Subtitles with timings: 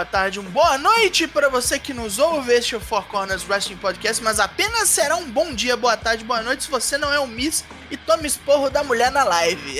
[0.00, 2.54] boa tarde, um boa noite para você que nos ouve.
[2.54, 6.40] Este é Four Corners Wrestling Podcast, mas apenas será um bom dia, boa tarde, boa
[6.40, 9.78] noite se você não é um Miss e toma esporro da mulher na live.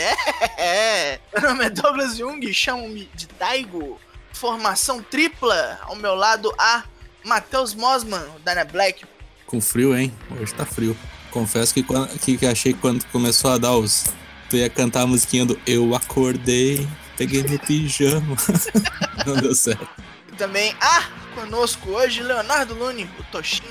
[0.59, 3.99] É, meu nome é Douglas Jung, chamam-me de Daigo.
[4.35, 6.85] Formação tripla, ao meu lado a
[7.25, 9.07] Matheus Mosman, Dana Black.
[9.47, 10.15] Com frio, hein?
[10.39, 10.95] Hoje tá frio.
[11.31, 14.05] Confesso que, quando, que, que achei que quando começou a dar os.
[14.51, 18.37] Tu ia cantar a musiquinha do Eu Acordei, peguei meu pijama.
[19.27, 20.10] Não deu certo.
[20.41, 23.63] Também, ah, conosco hoje, Leonardo Lune, o Toshin.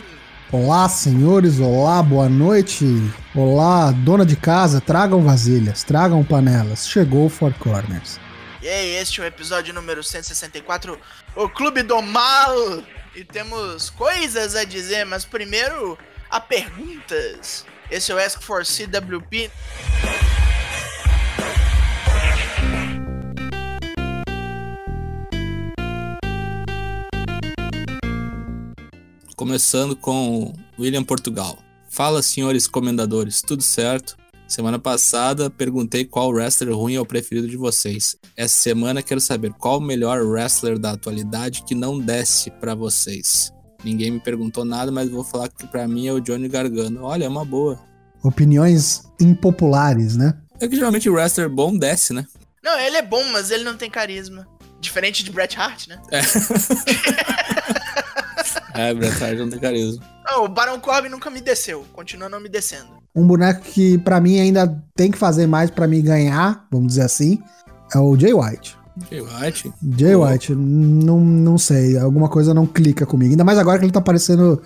[0.51, 2.85] Olá, senhores, olá, boa noite.
[3.33, 6.87] Olá, dona de casa, tragam vasilhas, tragam panelas.
[6.87, 8.19] Chegou o Four Corners.
[8.61, 10.99] E aí, este é o episódio número 164,
[11.35, 12.83] o Clube do Mal.
[13.15, 15.97] E temos coisas a dizer, mas primeiro,
[16.29, 17.65] a perguntas.
[17.89, 19.49] Esse é o Ask for CWP.
[29.39, 31.57] Começando com William Portugal.
[31.89, 34.17] Fala, senhores comendadores, tudo certo?
[34.45, 38.17] Semana passada perguntei qual wrestler ruim é o preferido de vocês.
[38.35, 43.53] Essa semana quero saber qual o melhor wrestler da atualidade que não desce para vocês.
[43.81, 47.05] Ninguém me perguntou nada, mas vou falar que para mim é o Johnny Gargano.
[47.05, 47.79] Olha, é uma boa.
[48.21, 50.37] Opiniões impopulares, né?
[50.59, 52.27] É que geralmente o wrestler bom desce, né?
[52.61, 54.45] Não, ele é bom, mas ele não tem carisma.
[54.81, 56.01] Diferente de Bret Hart, né?
[56.11, 56.19] É.
[58.73, 60.03] é, Bret Hart não tem carisma.
[60.29, 61.85] Não, o Baron Corbin nunca me desceu.
[61.93, 62.99] Continua não me descendo.
[63.15, 67.01] Um boneco que para mim ainda tem que fazer mais para me ganhar, vamos dizer
[67.01, 67.39] assim,
[67.93, 68.77] é o Jay White.
[69.09, 69.73] Jay White?
[69.97, 73.31] Jay White, não, não sei, alguma coisa não clica comigo.
[73.31, 74.61] Ainda mais agora que ele tá parecendo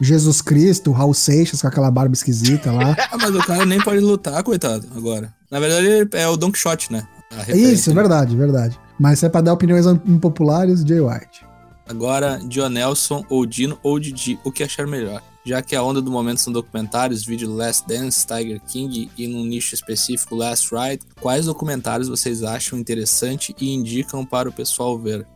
[0.00, 2.96] Jesus Cristo, Raul Seixas com aquela barba esquisita lá.
[3.10, 5.32] ah, mas o cara nem pode lutar, coitado, agora.
[5.50, 7.06] Na verdade, ele é o Don Quixote, né?
[7.48, 8.78] Isso, verdade, verdade.
[8.98, 11.51] Mas se é pra dar opiniões impopulares, Jay White.
[11.92, 15.22] Agora, Dionelson ou Dino ou Didi, o que achar melhor?
[15.44, 19.44] Já que a onda do momento são documentários, vídeo Last Dance, Tiger King e num
[19.44, 25.26] nicho específico Last Ride, quais documentários vocês acham interessante e indicam para o pessoal ver?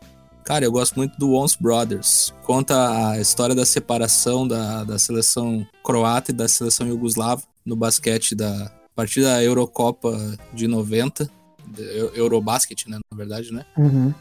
[0.44, 2.32] Cara, eu gosto muito do Once Brothers.
[2.42, 8.34] Conta a história da separação da, da seleção croata e da seleção iugoslava no basquete
[8.34, 10.18] da a partir da Eurocopa
[10.54, 11.30] de 90,
[12.14, 13.66] Eurobasket, né, na verdade, né?
[13.76, 14.14] Uhum.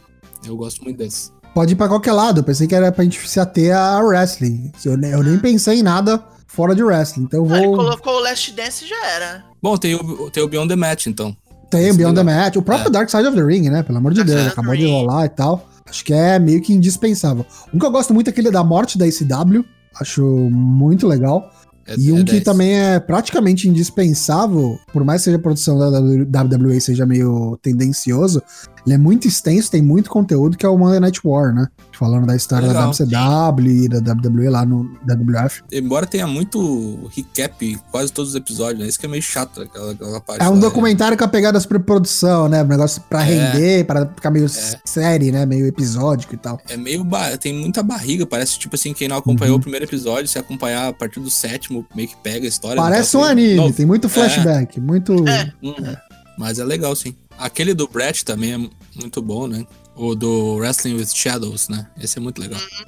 [0.46, 1.32] Eu gosto muito desse.
[1.56, 2.42] Pode ir pra qualquer lado.
[2.42, 4.74] Eu pensei que era pra gente se ater a wrestling.
[4.84, 7.24] Eu, eu nem pensei em nada fora de wrestling.
[7.24, 7.56] Então eu vou.
[7.56, 9.46] Ah, ele colocou o Last Dance e já era.
[9.64, 11.34] Bom, tem o, tem o Beyond the Match, então.
[11.72, 12.58] Tem o Beyond the Match.
[12.58, 12.92] O próprio é.
[12.92, 13.84] Dark Side of the Ring, né?
[13.84, 14.48] Pelo amor de Deus.
[14.48, 15.66] Acabou de rolar e tal.
[15.90, 17.46] Acho que é meio que indispensável.
[17.74, 19.64] Um que eu gosto muito é aquele da morte da ICW.
[19.98, 21.50] Acho muito legal.
[21.88, 22.44] É, e um é que 10.
[22.44, 28.42] também é praticamente indispensável, por mais que seja a produção da WWE seja meio tendencioso,
[28.86, 31.68] ele é muito extenso, tem muito conteúdo, que é o Monday Night War, né?
[31.92, 35.64] Falando da história Legal, da WCW e da WWE lá no WWF.
[35.72, 38.88] Embora tenha muito recap quase todos os episódios, né?
[38.88, 40.44] Isso que é meio chato, aquela, aquela parte.
[40.44, 41.18] É um lá, documentário é.
[41.18, 42.64] com a pegada de produção, né?
[42.64, 43.24] Um negócio pra é.
[43.24, 44.80] render, pra ficar meio é.
[44.86, 45.46] série, né?
[45.46, 46.60] Meio episódico e tal.
[46.70, 47.06] É meio.
[47.40, 49.60] Tem muita barriga, parece tipo assim, quem não acompanhou uhum.
[49.60, 52.82] o primeiro episódio, se acompanhar a partir do sétimo, meio que pega a história.
[52.82, 53.74] Parece um anime, Novo.
[53.74, 55.14] tem muito flashback, muito.
[55.14, 55.96] Uhum.
[56.38, 57.16] Mas é legal, sim.
[57.38, 58.58] Aquele do Brett também é
[59.00, 59.66] muito bom, né?
[59.96, 61.88] O do Wrestling with Shadows, né?
[62.00, 62.60] Esse é muito legal.
[62.60, 62.86] Uhum.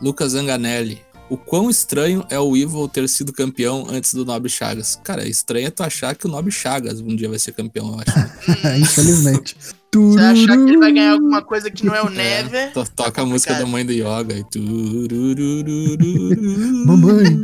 [0.00, 1.00] Lucas Zanganelli.
[1.30, 5.00] O quão estranho é o Evil ter sido campeão antes do Nobre Chagas?
[5.02, 8.00] Cara, é estranho tu achar que o Nobre Chagas um dia vai ser campeão, eu
[8.00, 8.12] acho.
[8.78, 9.56] Infelizmente.
[9.94, 12.54] Você achar que ele vai ganhar alguma coisa que não é o Never?
[12.54, 14.58] É, to toca a música da mãe do Yoga e
[16.86, 17.42] Mamãe.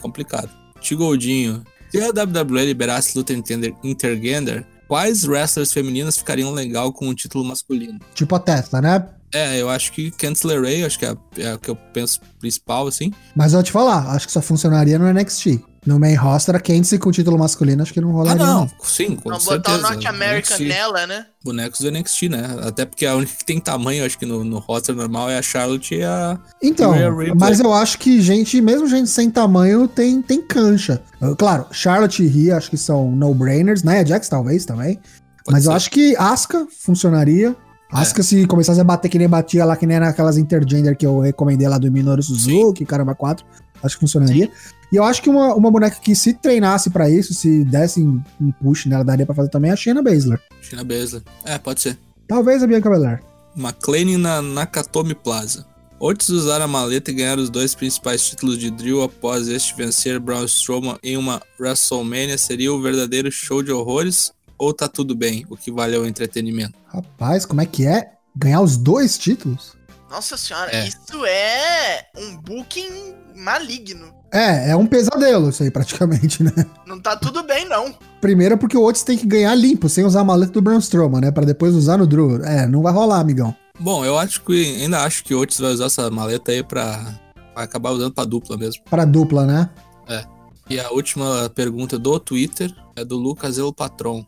[0.00, 0.48] Complicado.
[0.80, 1.64] Tigoldinho.
[1.90, 3.32] Se a WWE liberasse luta
[3.82, 7.98] intergender, quais wrestlers femininas ficariam legal com o título masculino?
[8.14, 9.06] Tipo a Tesla, né?
[9.32, 12.86] É, eu acho que Candice Ray, acho que é, é a que eu penso principal,
[12.86, 13.12] assim.
[13.34, 15.60] Mas eu vou te falar, acho que só funcionaria no NXT.
[15.86, 18.42] No main roster, a Candice com o título masculino, acho que não rolaria.
[18.42, 18.70] Ah, não, não.
[18.82, 19.78] sim, com não certeza.
[19.78, 21.26] botar o North American nela, né?
[21.44, 22.56] Bonecos do NXT, né?
[22.62, 25.42] Até porque a única que tem tamanho, acho que no, no roster normal é a
[25.42, 26.36] Charlotte e a.
[26.60, 26.92] Então,
[27.36, 31.00] mas eu acho que gente, mesmo gente sem tamanho, tem, tem cancha.
[31.38, 34.04] Claro, Charlotte e Rhea acho que são no-brainers, né?
[34.04, 34.96] Jax talvez também.
[35.46, 35.68] Pode mas ser.
[35.68, 37.54] eu acho que Asuka funcionaria.
[37.92, 37.98] É.
[37.98, 41.20] Asuka, se começasse a bater que nem batia lá, que nem naquelas intergender que eu
[41.20, 42.84] recomendei lá do Minoru Suzuki, Sim.
[42.84, 43.46] caramba, 4,
[43.82, 44.50] acho que funcionaria.
[44.92, 48.52] E eu acho que uma, uma boneca que se treinasse para isso, se desse um
[48.62, 50.40] push nela, daria pra fazer também a Shayna Baszler.
[50.62, 51.22] Shayna Baszler.
[51.44, 51.98] É, pode ser.
[52.28, 53.22] Talvez a Bianca Belair.
[53.56, 55.66] McLean na Nakatomi Plaza.
[55.98, 60.20] Otis usar a maleta e ganhar os dois principais títulos de Drill após este vencer
[60.20, 65.46] Braun Strowman em uma WrestleMania seria o verdadeiro show de horrores ou tá tudo bem?
[65.48, 66.74] O que vale é o entretenimento?
[66.86, 68.12] Rapaz, como é que é?
[68.36, 69.74] Ganhar os dois títulos?
[70.10, 70.86] Nossa senhora, é.
[70.86, 74.14] isso é um booking maligno.
[74.32, 76.52] É, é um pesadelo isso aí, praticamente, né?
[76.86, 77.94] Não tá tudo bem, não.
[78.20, 81.20] Primeiro porque o Otis tem que ganhar limpo, sem usar a maleta do Braun Strowman,
[81.20, 81.30] né?
[81.30, 82.44] Pra depois usar no Drew.
[82.44, 83.54] É, não vai rolar, amigão.
[83.78, 87.14] Bom, eu acho que ainda acho que o Otis vai usar essa maleta aí pra,
[87.54, 88.82] pra acabar usando pra dupla mesmo.
[88.84, 89.70] Pra dupla, né?
[90.08, 90.24] É.
[90.68, 94.24] E a última pergunta do Twitter é do Lucas El Patron.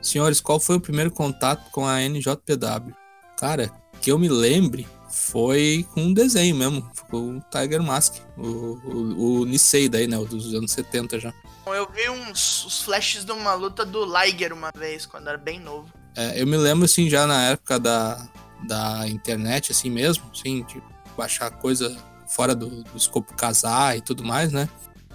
[0.00, 2.94] Senhores, qual foi o primeiro contato com a NJPW?
[3.38, 3.70] Cara,
[4.00, 9.40] que eu me lembre, foi com um desenho mesmo, com o Tiger Mask, o, o,
[9.40, 11.34] o Nisei daí, né, o dos anos 70 já.
[11.66, 15.60] Eu vi uns, uns flashes de uma luta do Liger uma vez, quando era bem
[15.60, 15.86] novo.
[16.16, 18.26] É, eu me lembro, assim, já na época da,
[18.66, 20.82] da internet, assim mesmo, assim, de
[21.16, 21.94] baixar coisa
[22.26, 24.68] fora do, do escopo casar e tudo mais, né?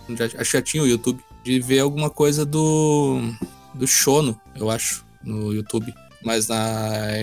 [0.09, 1.23] Já, já tinha o YouTube.
[1.43, 3.21] De ver alguma coisa do,
[3.73, 5.93] do Shono, eu acho, no YouTube.
[6.23, 6.57] Mas na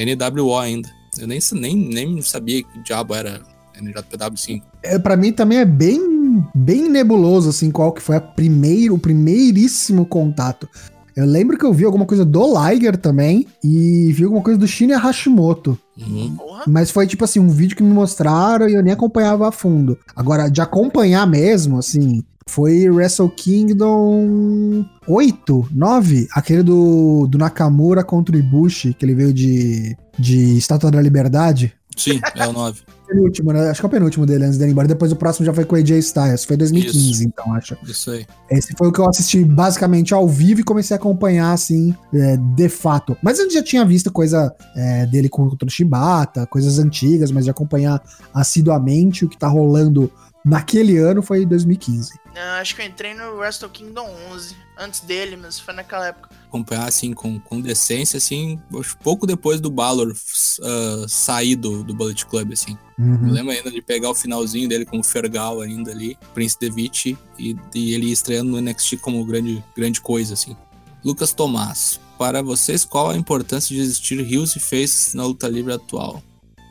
[0.05, 0.89] NWO ainda.
[1.19, 3.41] Eu nem, nem, nem sabia que diabo era
[3.81, 4.63] NJPW5.
[4.83, 8.99] É, pra mim também é bem, bem nebuloso, assim, qual que foi a primeiro, o
[8.99, 10.69] primeiríssimo contato.
[11.17, 14.67] Eu lembro que eu vi alguma coisa do Liger também e vi alguma coisa do
[14.67, 15.79] Shinya Hashimoto.
[15.97, 16.37] Uhum.
[16.67, 19.97] Mas foi tipo assim, um vídeo que me mostraram e eu nem acompanhava a fundo.
[20.17, 28.37] Agora, de acompanhar mesmo, assim, foi Wrestle Kingdom 8, 9, aquele do, do Nakamura contra
[28.37, 31.75] o Ibushi, que ele veio de, de Estátua da Liberdade.
[31.97, 32.83] Sim, é o 9.
[33.07, 33.71] penúltimo, né?
[33.71, 34.89] Acho que é o penúltimo dele antes dele ir embora.
[34.89, 36.45] Depois o próximo já foi com o AJ Styles.
[36.45, 37.25] Foi 2015, Isso.
[37.25, 37.77] então, acho.
[37.85, 38.27] Isso aí.
[38.51, 42.37] Esse foi o que eu assisti basicamente ao vivo e comecei a acompanhar, assim, é,
[42.37, 43.17] de fato.
[43.23, 47.51] Mas eu já tinha visto coisa é, dele contra o Shibata, coisas antigas, mas de
[47.51, 48.03] acompanhar
[48.33, 50.11] assiduamente o que tá rolando
[50.45, 52.21] naquele ano foi 2015.
[52.61, 56.29] acho que eu entrei no Wrestle Kingdom 11, antes dele, mas foi naquela época.
[56.47, 58.61] Acompanhar, assim, com, com decência, assim,
[59.03, 62.77] pouco depois do Balor uh, sair do, do Bullet Club, assim.
[62.99, 63.29] Uhum.
[63.29, 67.17] Eu lembro ainda de pegar o finalzinho dele com o Fergal ainda ali, Prince Devitt,
[67.39, 70.55] e, e ele estreando no NXT como grande, grande coisa, assim.
[71.03, 75.73] Lucas Tomás, para vocês, qual a importância de existir Rios e Faces na luta livre
[75.73, 76.23] atual?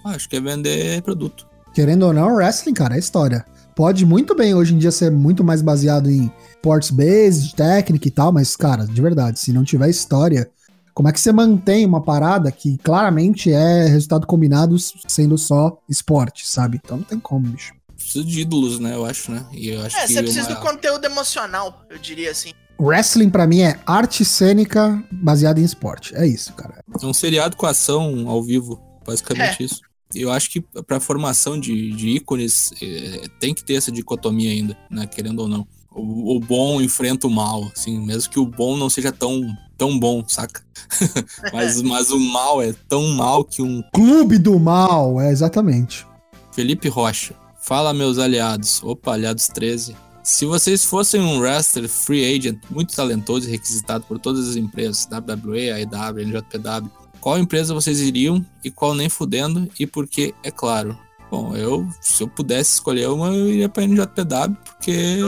[0.06, 1.48] Ah, acho que é vender produto.
[1.74, 5.44] Querendo ou não, wrestling, cara, é história pode muito bem hoje em dia ser muito
[5.44, 6.32] mais baseado em
[6.62, 10.50] ports based, técnica e tal, mas, cara, de verdade, se não tiver história,
[10.94, 14.76] como é que você mantém uma parada que claramente é resultado combinado
[15.08, 16.80] sendo só esporte, sabe?
[16.84, 17.74] Então não tem como, bicho.
[17.96, 18.96] Precisa de ídolos, né?
[18.96, 19.46] Eu acho, né?
[19.52, 20.56] E eu acho é, você precisa uma...
[20.56, 22.52] do conteúdo emocional, eu diria assim.
[22.80, 26.16] Wrestling para mim é arte cênica baseada em esporte.
[26.16, 26.84] É isso, cara.
[27.02, 29.66] É um seriado com ação ao vivo, basicamente é.
[29.66, 29.82] isso
[30.16, 34.52] eu acho que para a formação de, de ícones é, tem que ter essa dicotomia
[34.52, 35.08] ainda, né?
[35.08, 35.68] Querendo ou não.
[35.92, 39.46] O, o, bom enfrenta o mal, assim, mesmo que o bom não seja tão,
[39.78, 40.64] tão bom, saca?
[41.54, 43.84] mas, mas o mal é tão mal que um.
[43.94, 46.06] Clube do mal, é exatamente.
[46.52, 47.36] Felipe Rocha.
[47.62, 48.82] Fala, meus aliados.
[48.84, 49.96] Opa, aliados 13.
[50.24, 55.08] Se vocês fossem um wrestler free agent muito talentoso e requisitado por todas as empresas,
[55.12, 56.90] WWE, AEW, NJPW,
[57.24, 61.00] qual empresa vocês iriam e qual nem fudendo e por que, é claro.
[61.32, 65.22] Bom, eu, se eu pudesse escolher uma, eu iria pra NJPW, porque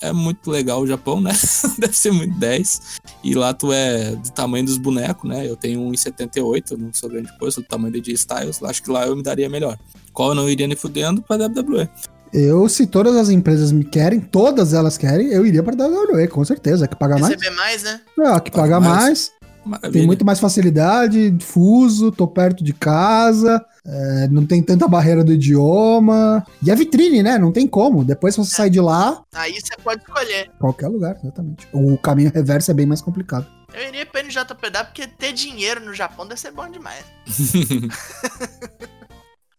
[0.00, 1.32] é muito legal o Japão, né?
[1.78, 3.00] Deve ser muito 10.
[3.22, 5.46] E lá tu é do tamanho dos bonecos, né?
[5.46, 8.62] Eu tenho 1,78, não sou grande coisa, do tamanho de Styles.
[8.62, 9.78] Acho que lá eu me daria melhor.
[10.14, 11.90] Qual eu não iria nem fudendo pra WWE.
[12.32, 16.42] Eu, se todas as empresas me querem, todas elas querem, eu iria pra WWE, com
[16.42, 16.86] certeza.
[16.86, 17.34] É que pagar mais.
[17.34, 18.00] Receber mais, né?
[18.18, 19.02] É, que pagar mais.
[19.02, 19.41] mais.
[19.64, 19.92] Maravilha.
[19.92, 25.32] Tem muito mais facilidade, difuso, tô perto de casa, é, não tem tanta barreira do
[25.32, 26.44] idioma.
[26.62, 27.38] E a vitrine, né?
[27.38, 28.04] Não tem como.
[28.04, 28.56] Depois você é.
[28.56, 29.22] sai de lá.
[29.34, 30.50] Aí você pode escolher.
[30.58, 31.68] Qualquer lugar, exatamente.
[31.72, 33.46] O caminho reverso é bem mais complicado.
[33.74, 37.04] Eu iria pra NJPW porque ter dinheiro no Japão deve ser bom demais.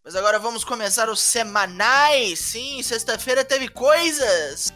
[0.05, 2.37] Mas agora vamos começar os semanais.
[2.39, 4.73] Sim, sexta-feira teve coisas.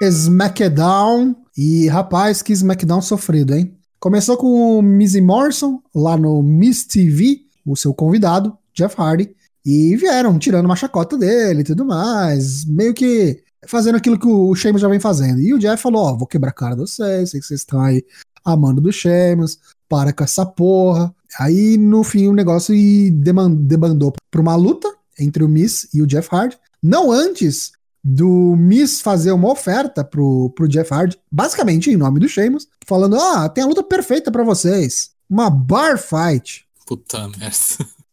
[0.00, 1.36] SmackDown.
[1.56, 3.76] E rapaz, que SmackDown sofrido, hein?
[3.98, 9.34] Começou com o Mizzy Morrison lá no Miss TV, o seu convidado, Jeff Hardy.
[9.64, 12.64] E vieram tirando uma chacota dele e tudo mais.
[12.64, 15.40] Meio que fazendo aquilo que o Sheamus já vem fazendo.
[15.40, 17.60] E o Jeff falou: Ó, oh, vou quebrar a cara de vocês, sei que vocês
[17.60, 18.02] estão aí
[18.42, 21.14] amando do Sheamus, para com essa porra.
[21.38, 22.74] Aí no fim o negócio
[23.12, 24.88] debandou pra uma luta
[25.18, 26.58] entre o Miss e o Jeff Hardy.
[26.82, 32.28] Não antes do Miss fazer uma oferta pro, pro Jeff Hardy, basicamente em nome do
[32.28, 35.10] Sheamus, falando: Ah, tem a luta perfeita para vocês.
[35.28, 36.66] Uma bar fight.
[36.86, 37.56] Puta merda.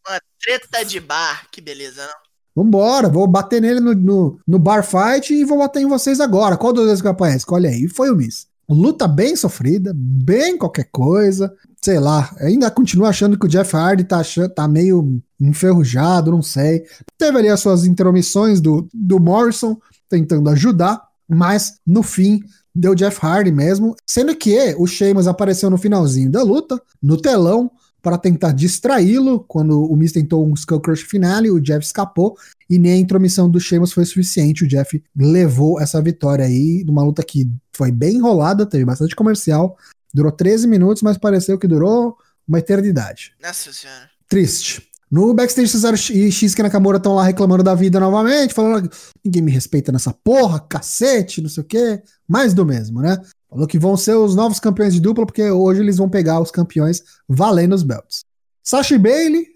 [0.06, 2.28] Uma treta de bar, que beleza, não?
[2.64, 6.56] Vambora, vou bater nele no, no, no bar fight e vou bater em vocês agora.
[6.56, 7.44] Qual dos dois que aparece?
[7.48, 8.48] Olha aí, foi o Miss.
[8.68, 11.54] Luta bem sofrida, bem qualquer coisa.
[11.82, 16.42] Sei lá, ainda continuo achando que o Jeff Hardy tá, achando, tá meio enferrujado, não
[16.42, 16.84] sei.
[17.16, 22.42] Teve ali as suas interomissões do, do Morrison tentando ajudar, mas no fim
[22.74, 23.94] deu Jeff Hardy mesmo.
[24.06, 27.70] Sendo que o Sheamus apareceu no finalzinho da luta, no telão,
[28.02, 29.44] para tentar distraí-lo.
[29.46, 32.36] Quando o Miz tentou um Skull Crush finale, o Jeff escapou
[32.68, 34.64] e nem a intromissão do Sheamus foi suficiente.
[34.64, 39.76] O Jeff levou essa vitória aí, numa luta que foi bem enrolada, teve bastante comercial,
[40.12, 43.34] durou 13 minutos, mas pareceu que durou uma eternidade.
[43.42, 44.10] Nossa senhora.
[44.28, 44.88] Triste.
[45.10, 48.90] No backstage, Cesaro e Shinsuke Nakamura estão lá reclamando da vida novamente, falando
[49.24, 52.02] ninguém me respeita nessa porra, cacete, não sei o quê.
[52.28, 53.18] Mais do mesmo, né?
[53.48, 56.50] Falou que vão ser os novos campeões de dupla, porque hoje eles vão pegar os
[56.50, 58.24] campeões valendo os belts.
[58.62, 59.46] Sasha e Bailey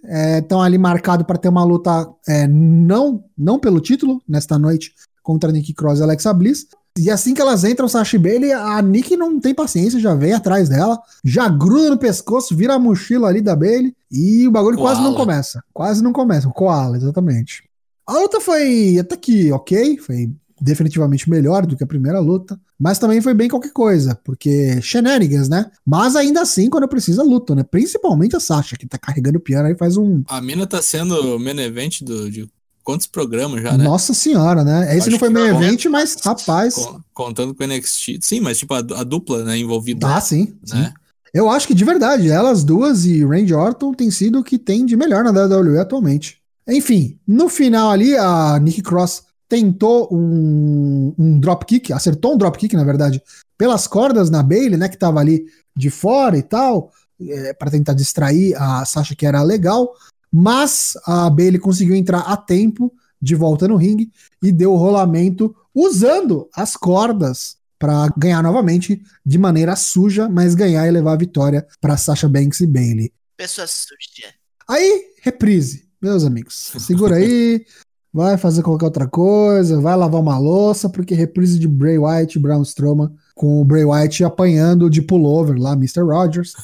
[0.40, 4.94] estão é, ali marcados para ter uma luta é, não, não pelo título nesta noite
[5.22, 6.66] contra Nick Cross e Alexa Bliss.
[6.98, 10.34] E assim que elas entram, Sasha e Bailey, a Nick não tem paciência, já vem
[10.34, 14.76] atrás dela, já gruda no pescoço, vira a mochila ali da Bailey e o bagulho
[14.76, 14.96] koala.
[14.96, 15.64] quase não começa.
[15.72, 17.64] Quase não começa, o koala, exatamente.
[18.06, 20.30] A luta foi até que ok, foi
[20.60, 25.48] definitivamente melhor do que a primeira luta, mas também foi bem qualquer coisa, porque shenanigans,
[25.48, 25.70] né?
[25.84, 27.64] Mas ainda assim, quando precisa, luta, né?
[27.64, 30.22] Principalmente a Sasha, que tá carregando o piano aí faz um.
[30.28, 32.48] A mina tá sendo o main event do, de
[32.82, 33.84] quantos programas já, né?
[33.84, 34.88] Nossa senhora, né?
[34.96, 36.76] Esse Acho não foi main event, mas rapaz.
[37.12, 38.18] Contando com o NXT.
[38.20, 40.14] Sim, mas tipo a, a dupla, né, envolvida.
[40.14, 40.54] Ah, sim.
[40.68, 40.86] Né?
[40.86, 40.92] Sim.
[41.34, 44.84] Eu acho que de verdade, elas duas e Randy Orton tem sido o que tem
[44.84, 46.38] de melhor na WWE atualmente.
[46.68, 52.84] Enfim, no final ali, a Nick Cross tentou um, um dropkick, acertou um dropkick, na
[52.84, 53.22] verdade,
[53.58, 55.44] pelas cordas na Bailey, né, que tava ali
[55.76, 59.92] de fora e tal, é, para tentar distrair a Sasha, que era legal,
[60.32, 64.10] mas a Bailey conseguiu entrar a tempo de volta no ringue
[64.42, 70.86] e deu o rolamento usando as cordas para ganhar novamente de maneira suja, mas ganhar
[70.86, 73.12] e levar a vitória para Sasha Banks e Bailey.
[73.36, 74.32] Pessoa suja.
[74.68, 76.72] Aí, reprise, meus amigos.
[76.78, 77.66] Segura aí,
[78.12, 82.40] vai fazer qualquer outra coisa, vai lavar uma louça, porque reprise de Bray Wyatt e
[82.40, 83.12] Braun Strowman
[83.42, 86.02] com o Bray Wyatt apanhando de pullover lá, Mr.
[86.02, 86.54] Rogers.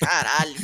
[0.00, 0.56] Caralho.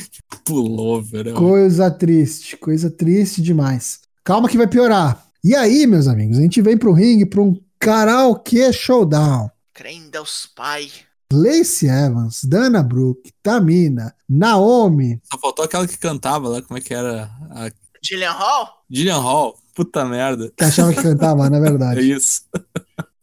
[0.45, 1.29] pullover.
[1.29, 1.33] É.
[1.33, 4.01] Coisa triste, coisa triste demais.
[4.25, 5.25] Calma que vai piorar.
[5.45, 9.49] E aí, meus amigos, a gente vem pro ringue pra um karaokê showdown.
[9.73, 10.91] Crem Deus Pai.
[11.33, 15.21] Lacey Evans, Dana Brooke, Tamina, Naomi.
[15.33, 17.31] Só faltou aquela que cantava lá, como é que era?
[17.53, 17.71] A...
[18.03, 18.69] Gillian Hall?
[18.91, 19.57] Gillian Hall.
[19.73, 20.53] Puta merda.
[20.57, 22.01] Que achava que cantava, na é verdade.
[22.03, 22.43] É isso.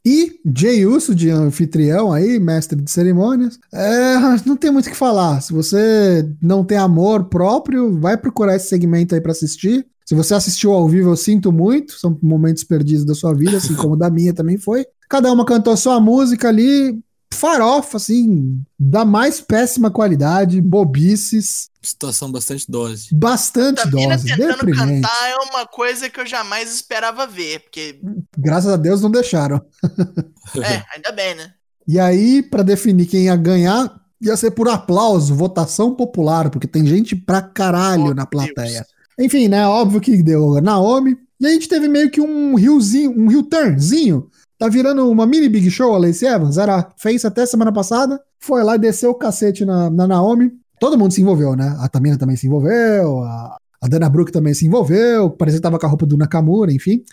[0.10, 3.60] E Jay Uso, de anfitrião aí, mestre de cerimônias.
[3.74, 5.42] É, não tem muito o que falar.
[5.42, 9.86] Se você não tem amor próprio, vai procurar esse segmento aí para assistir.
[10.06, 12.00] Se você assistiu ao vivo, eu sinto muito.
[12.00, 14.86] São momentos perdidos da sua vida, assim como da minha também foi.
[15.10, 16.98] Cada uma cantou sua música ali
[17.34, 21.70] farofa, assim, da mais péssima qualidade, bobices.
[21.82, 23.14] Situação bastante dose.
[23.14, 24.28] Bastante Tamina dose.
[24.28, 25.02] tentando deprimente.
[25.02, 28.00] cantar é uma coisa que eu jamais esperava ver, porque...
[28.38, 29.62] Graças a Deus não deixaram.
[30.64, 31.54] é, ainda bem, né?
[31.88, 36.86] E aí, para definir quem ia ganhar, ia ser por aplauso, votação popular, porque tem
[36.86, 38.86] gente pra caralho oh, na plateia.
[38.86, 38.98] Deus.
[39.20, 43.28] Enfim, né, óbvio que deu Naomi, e a gente teve meio que um riozinho, um
[43.28, 46.58] rio turnzinho Tá virando uma mini Big Show a Lacey Evans.
[46.58, 48.20] Era fez até semana passada.
[48.40, 50.52] Foi lá e desceu o cacete na, na Naomi.
[50.80, 51.76] Todo mundo se envolveu, né?
[51.80, 53.24] A Tamina também se envolveu.
[53.24, 55.30] A, a Dana Brooke também se envolveu.
[55.30, 57.04] Parecia que tava com a roupa do Nakamura, enfim.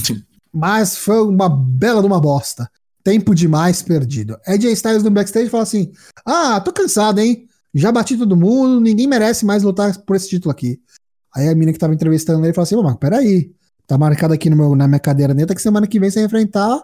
[0.52, 2.70] Mas foi uma bela de uma bosta.
[3.04, 4.38] Tempo demais perdido.
[4.46, 5.92] AJ Styles no backstage fala assim:
[6.24, 7.46] Ah, tô cansado, hein?
[7.74, 10.80] Já bati todo mundo, ninguém merece mais lutar por esse título aqui.
[11.34, 13.52] Aí a mina que tava entrevistando ele fala assim: Mas peraí,
[13.86, 16.26] Tá marcado aqui no meu, na minha cadeira neta que semana que vem você vai
[16.26, 16.82] enfrentar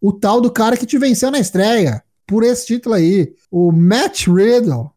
[0.00, 2.02] o tal do cara que te venceu na estreia.
[2.26, 3.34] Por esse título aí.
[3.50, 4.90] O Matt Riddle.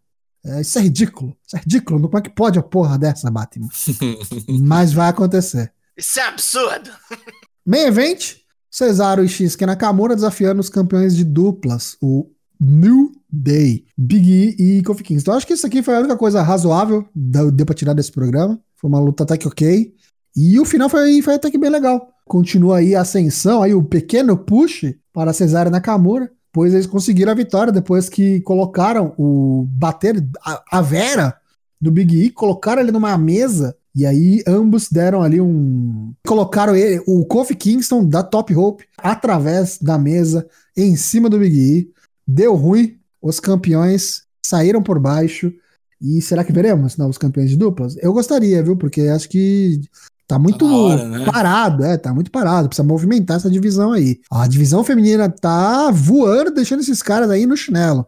[0.46, 1.36] É, isso é ridículo.
[1.46, 2.00] Isso é ridículo.
[2.02, 3.70] Como é que pode a porra dessa, Batman?
[4.62, 5.72] Mas vai acontecer.
[5.96, 6.90] Isso é absurdo.
[7.66, 8.36] Main Event.
[8.70, 11.98] Cesaro e Shinsuke Nakamura desafiando os campeões de duplas.
[12.02, 13.86] O New Day.
[13.98, 15.32] Big E e Kofi Kingston.
[15.32, 17.08] Então acho que isso aqui foi a única coisa razoável.
[17.16, 18.60] Deu pra tirar desse programa.
[18.76, 19.94] Foi uma luta até que ok.
[20.38, 22.14] E o final foi, foi até que bem legal.
[22.26, 27.36] Continua aí a ascensão, aí o pequeno push para Cesaro Nakamura, pois eles conseguiram a
[27.36, 31.36] vitória depois que colocaram o bater a, a Vera
[31.82, 36.14] do Big E, colocaram ele numa mesa e aí ambos deram ali um.
[36.28, 41.58] Colocaram ele, o Kofi Kingston da Top Rope através da mesa em cima do Big
[41.58, 41.92] E.
[42.28, 45.52] Deu ruim, os campeões saíram por baixo.
[46.00, 47.98] E será que veremos novos campeões de duplas?
[47.98, 48.78] Eu gostaria, viu?
[48.78, 49.82] Porque acho que
[50.28, 51.26] Tá muito tá hora, né?
[51.26, 52.68] parado, é, tá muito parado.
[52.68, 54.20] Precisa movimentar essa divisão aí.
[54.30, 58.06] A divisão feminina tá voando, deixando esses caras aí no chinelo.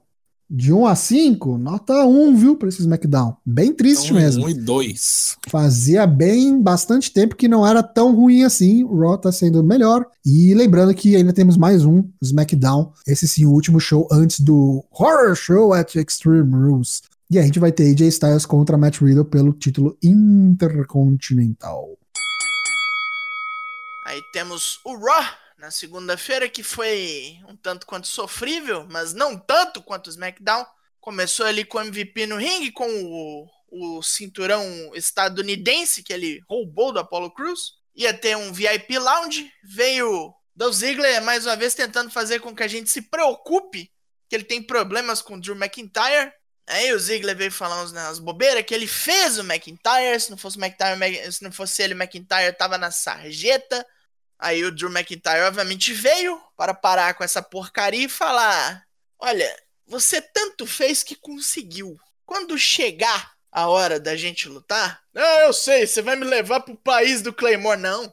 [0.52, 3.38] De 1 a 5, nota 1, viu, pra esse SmackDown.
[3.46, 4.46] Bem triste então, mesmo.
[4.48, 5.38] 1 e 2.
[5.48, 8.84] Fazia bem bastante tempo que não era tão ruim assim.
[8.84, 10.04] O Raw tá sendo melhor.
[10.26, 12.92] E lembrando que ainda temos mais um SmackDown.
[13.08, 17.04] Esse sim, o último show antes do Horror Show at Extreme Rules.
[17.32, 21.99] E a gente vai ter AJ Styles contra Matt Riddle pelo título Intercontinental.
[24.10, 25.24] Aí temos o Raw
[25.56, 30.66] na segunda-feira, que foi um tanto quanto sofrível, mas não tanto quanto o SmackDown.
[31.00, 34.64] Começou ali com o MVP no ringue, com o, o cinturão
[34.96, 37.74] estadunidense que ele roubou do Apollo Crews.
[37.96, 39.54] Ia ter um VIP Lounge.
[39.64, 43.92] Veio Dolph Ziggler mais uma vez tentando fazer com que a gente se preocupe
[44.28, 46.34] que ele tem problemas com o Drew McIntyre.
[46.66, 50.20] Aí o Ziggler veio falar umas bobeiras que ele fez o McIntyre.
[50.20, 53.86] Se não fosse McIntyre, se não fosse ele, o McIntyre tava na sarjeta.
[54.40, 58.88] Aí o Drew McIntyre, obviamente, veio para parar com essa porcaria e falar:
[59.20, 62.00] Olha, você tanto fez que conseguiu.
[62.26, 66.78] Quando chegar a hora da gente lutar, ah, eu sei, você vai me levar pro
[66.78, 67.80] país do Claymore.
[67.80, 68.04] Não,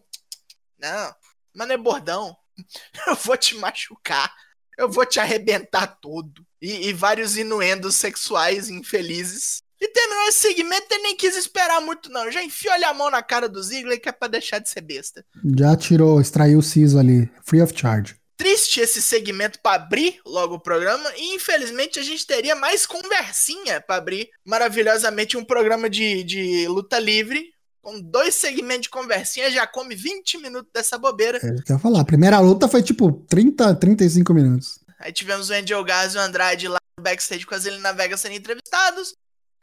[0.78, 1.14] não,
[1.54, 2.36] mas não é bordão.
[3.06, 4.34] Eu vou te machucar,
[4.78, 6.46] eu vou te arrebentar todo.
[6.60, 12.10] E, e vários inuendos sexuais infelizes e terminou esse segmento e nem quis esperar muito,
[12.10, 12.30] não.
[12.30, 15.24] Já enfiou a mão na cara do Ziggler que é pra deixar de ser besta.
[15.56, 18.16] Já tirou, extraiu o siso ali, free of charge.
[18.36, 23.80] Triste esse segmento para abrir logo o programa e infelizmente a gente teria mais conversinha
[23.80, 27.50] para abrir maravilhosamente um programa de, de luta livre
[27.86, 31.38] com dois segmentos de conversinha, já come 20 minutos dessa bobeira.
[31.40, 34.80] É, eu quero falar, a primeira luta foi tipo 30, 35 minutos.
[34.98, 38.16] Aí tivemos o Angel Gaz e o Andrade lá no backstage com a Zelina Vega
[38.16, 39.14] sendo entrevistados.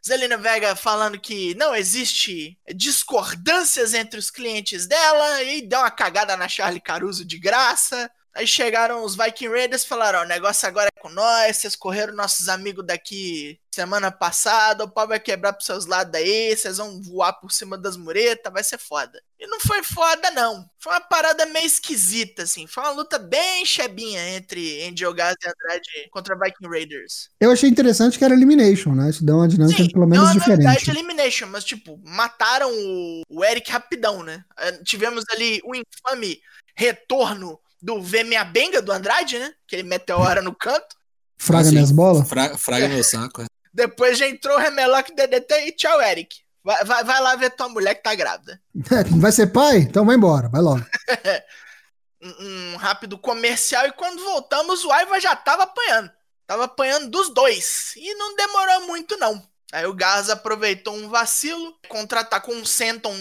[0.05, 6.35] Zelina Vega falando que não existe discordâncias entre os clientes dela e deu uma cagada
[6.35, 8.11] na Charlie Caruso de graça.
[8.33, 12.13] Aí chegaram os Viking Raiders e falaram: o negócio agora é com nós, vocês correram
[12.13, 17.01] nossos amigos daqui semana passada, o pau vai quebrar pros seus lados aí, vocês vão
[17.01, 19.19] voar por cima das muretas, vai ser foda.
[19.39, 20.69] E não foi foda, não.
[20.79, 22.67] Foi uma parada meio esquisita, assim.
[22.67, 27.29] Foi uma luta bem chebinha entre Angel Gaz e Andrade contra Viking Raiders.
[27.39, 29.09] Eu achei interessante que era Elimination, né?
[29.09, 30.85] Isso deu uma dinâmica Sim, pelo menos diferente.
[30.85, 34.45] Sim, é Elimination, mas, tipo, mataram o, o Eric rapidão, né?
[34.59, 36.39] Eh, tivemos ali o infame
[36.75, 39.51] retorno do V Minha Benga do Andrade, né?
[39.67, 40.95] Que ele meteora no canto.
[41.37, 42.29] Fraga assim, minhas bolas?
[42.29, 43.45] Fra, fraga meu saco, é.
[43.73, 46.43] Depois já entrou o Remelock DDT e tchau, Eric.
[46.63, 48.61] Vai, vai, vai, lá ver tua mulher que tá grávida.
[49.19, 49.79] vai ser pai?
[49.79, 50.85] Então vai embora, vai logo.
[52.23, 56.09] um, um, rápido comercial e quando voltamos o Aiva já tava apanhando.
[56.47, 57.93] Tava apanhando dos dois.
[57.97, 59.41] E não demorou muito, não.
[59.73, 63.15] Aí o Garza aproveitou um vacilo, contra-atacou um Senton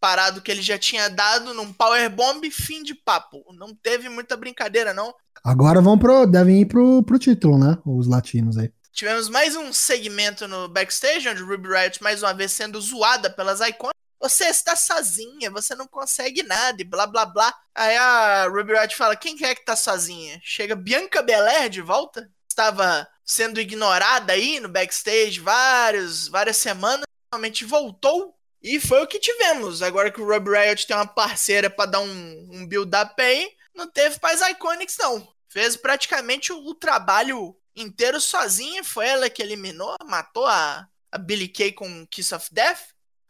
[0.00, 3.44] parado que ele já tinha dado num Power Bomb, fim de papo.
[3.52, 5.14] Não teve muita brincadeira, não.
[5.42, 6.26] Agora vão pro.
[6.26, 7.78] devem ir pro, pro título, né?
[7.84, 8.72] Os latinos aí.
[8.94, 13.58] Tivemos mais um segmento no backstage, onde Ruby Riot mais uma vez sendo zoada pelas
[13.58, 14.00] icônicas.
[14.20, 17.52] Você está sozinha, você não consegue nada e blá blá blá.
[17.74, 20.40] Aí a Ruby Riot fala: quem é que tá sozinha?
[20.44, 22.30] Chega Bianca Belair de volta.
[22.48, 27.04] Estava sendo ignorada aí no backstage vários, várias semanas.
[27.28, 29.82] Finalmente voltou e foi o que tivemos.
[29.82, 33.90] Agora que o Rob Riot tem uma parceira para dar um, um build-up aí, não
[33.90, 35.34] teve mais Iconics, não.
[35.48, 38.84] Fez praticamente o, trabalho inteiro sozinha.
[38.84, 42.80] Foi ela que eliminou, matou a, a Billy Kay com Kiss of Death.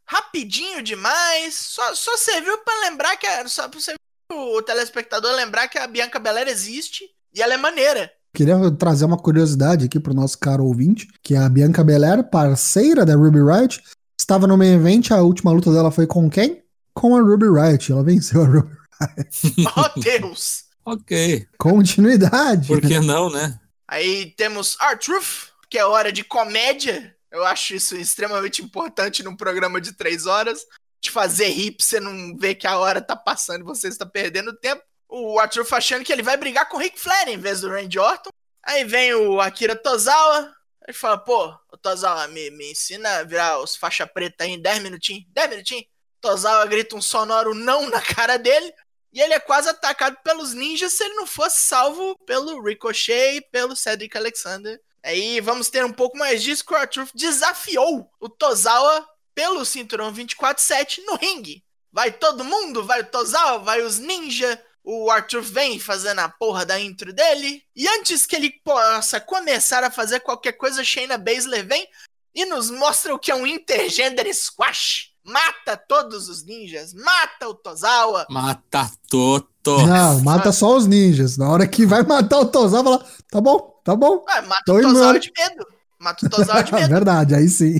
[0.06, 1.54] Rapidinho demais.
[1.54, 3.26] Só, só serviu para lembrar que.
[3.26, 3.98] A, só pra servir
[4.32, 8.10] o telespectador lembrar que a Bianca Belair existe e ela é maneira.
[8.34, 13.14] Queria trazer uma curiosidade aqui pro nosso caro ouvinte, que a Bianca Belair, parceira da
[13.14, 13.80] Ruby Riot,
[14.18, 16.62] Estava no main event, a última luta dela foi com quem?
[16.94, 17.92] Com a Ruby Riot.
[17.92, 19.54] Ela venceu a Ruby Riot.
[19.76, 20.64] oh, Deus!
[20.84, 21.46] ok.
[21.58, 22.68] Continuidade.
[22.68, 23.58] Por que não, né?
[23.88, 27.16] Aí temos R-Truth, que é hora de comédia.
[27.30, 30.66] Eu acho isso extremamente importante num programa de três horas.
[31.00, 34.06] De fazer rir pra você não ver que a hora tá passando e você está
[34.06, 34.82] perdendo tempo.
[35.08, 37.98] O R-Truth achando que ele vai brigar com o Rick Flair em vez do Randy
[37.98, 38.30] Orton.
[38.62, 40.50] Aí vem o Akira Tozawa,
[40.86, 44.78] ele fala, pô, Tozawa, me, me ensina a virar os faixa preta aí em 10
[44.80, 45.24] minutinhos.
[45.28, 45.84] 10 minutinhos.
[46.20, 48.72] Tozawa grita um sonoro não na cara dele.
[49.14, 53.40] E ele é quase atacado pelos ninjas se ele não fosse salvo pelo Ricochet e
[53.40, 54.80] pelo Cedric Alexander.
[55.02, 60.12] Aí vamos ter um pouco mais disso que o Arthur desafiou o Tozawa pelo cinturão
[60.12, 61.64] 24-7 no ringue.
[61.92, 66.66] Vai todo mundo, vai o Tozawa, vai os ninjas o Arthur vem fazendo a porra
[66.66, 67.64] da intro dele.
[67.74, 71.88] E antes que ele possa começar a fazer qualquer coisa, Shayna Baszler vem
[72.34, 75.13] e nos mostra o que é um intergender squash.
[75.24, 78.26] Mata todos os ninjas, mata o Tozawa.
[78.28, 79.86] Mata Toto.
[79.86, 81.38] Não, mata só os ninjas.
[81.38, 84.22] Na hora que vai matar o Tozawa, fala, tá bom, tá bom.
[84.28, 85.66] Ué, mata Tô o Tozawa de medo.
[85.98, 86.88] Mata o Tozawa de medo.
[86.88, 87.76] Verdade, aí sim.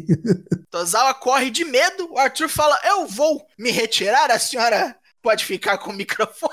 [0.71, 5.77] Tozawa corre de medo, o Arthur fala, eu vou me retirar, a senhora pode ficar
[5.79, 6.53] com o microfone.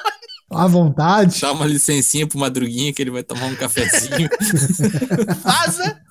[0.52, 1.40] À vontade.
[1.40, 4.30] Dá uma licencinha pro Madruguinha que ele vai tomar um cafezinho.
[5.42, 6.02] Vaza.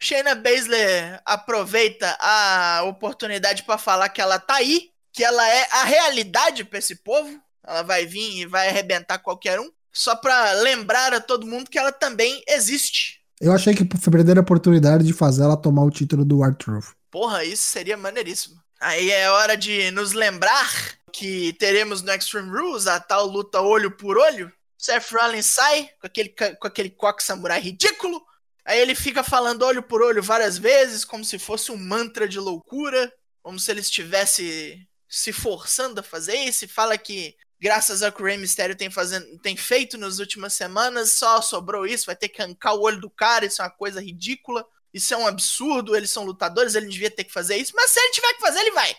[0.00, 5.84] Shayna Baszler aproveita a oportunidade para falar que ela tá aí, que ela é a
[5.84, 7.40] realidade para esse povo.
[7.66, 9.70] Ela vai vir e vai arrebentar qualquer um.
[9.92, 13.20] Só pra lembrar a todo mundo que ela também existe.
[13.40, 16.84] Eu achei que perderam a oportunidade de fazer ela tomar o título do Arthur.
[17.10, 18.56] Porra, isso seria maneiríssimo.
[18.80, 20.70] Aí é hora de nos lembrar
[21.12, 24.52] que teremos no Extreme Rules a tal luta olho por olho.
[24.78, 28.22] Seth Rollins sai com aquele, com aquele coque samurai ridículo.
[28.68, 32.38] Aí ele fica falando olho por olho várias vezes, como se fosse um mantra de
[32.38, 33.10] loucura,
[33.42, 36.66] como se ele estivesse se forçando a fazer isso.
[36.66, 40.52] E fala que, graças ao que o Rey Mysterio tem, fazendo, tem feito nas últimas
[40.52, 43.70] semanas, só sobrou isso, vai ter que arrancar o olho do cara, isso é uma
[43.70, 44.62] coisa ridícula.
[44.92, 47.98] Isso é um absurdo, eles são lutadores, ele devia ter que fazer isso, mas se
[47.98, 48.94] ele tiver que fazer, ele vai.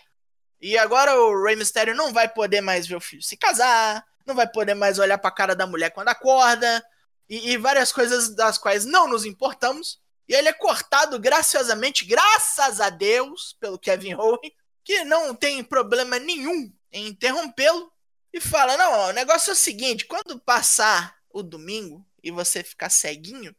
[0.60, 4.34] E agora o Rey Mysterio não vai poder mais ver o filho se casar, não
[4.34, 6.84] vai poder mais olhar pra cara da mulher quando acorda,
[7.30, 10.00] e, e várias coisas das quais não nos importamos.
[10.28, 14.52] E ele é cortado graciosamente, graças a Deus, pelo Kevin Owens,
[14.84, 17.90] que não tem problema nenhum em interrompê-lo,
[18.32, 22.90] e fala: Não, o negócio é o seguinte: quando passar o domingo e você ficar
[22.90, 23.54] ceguinho,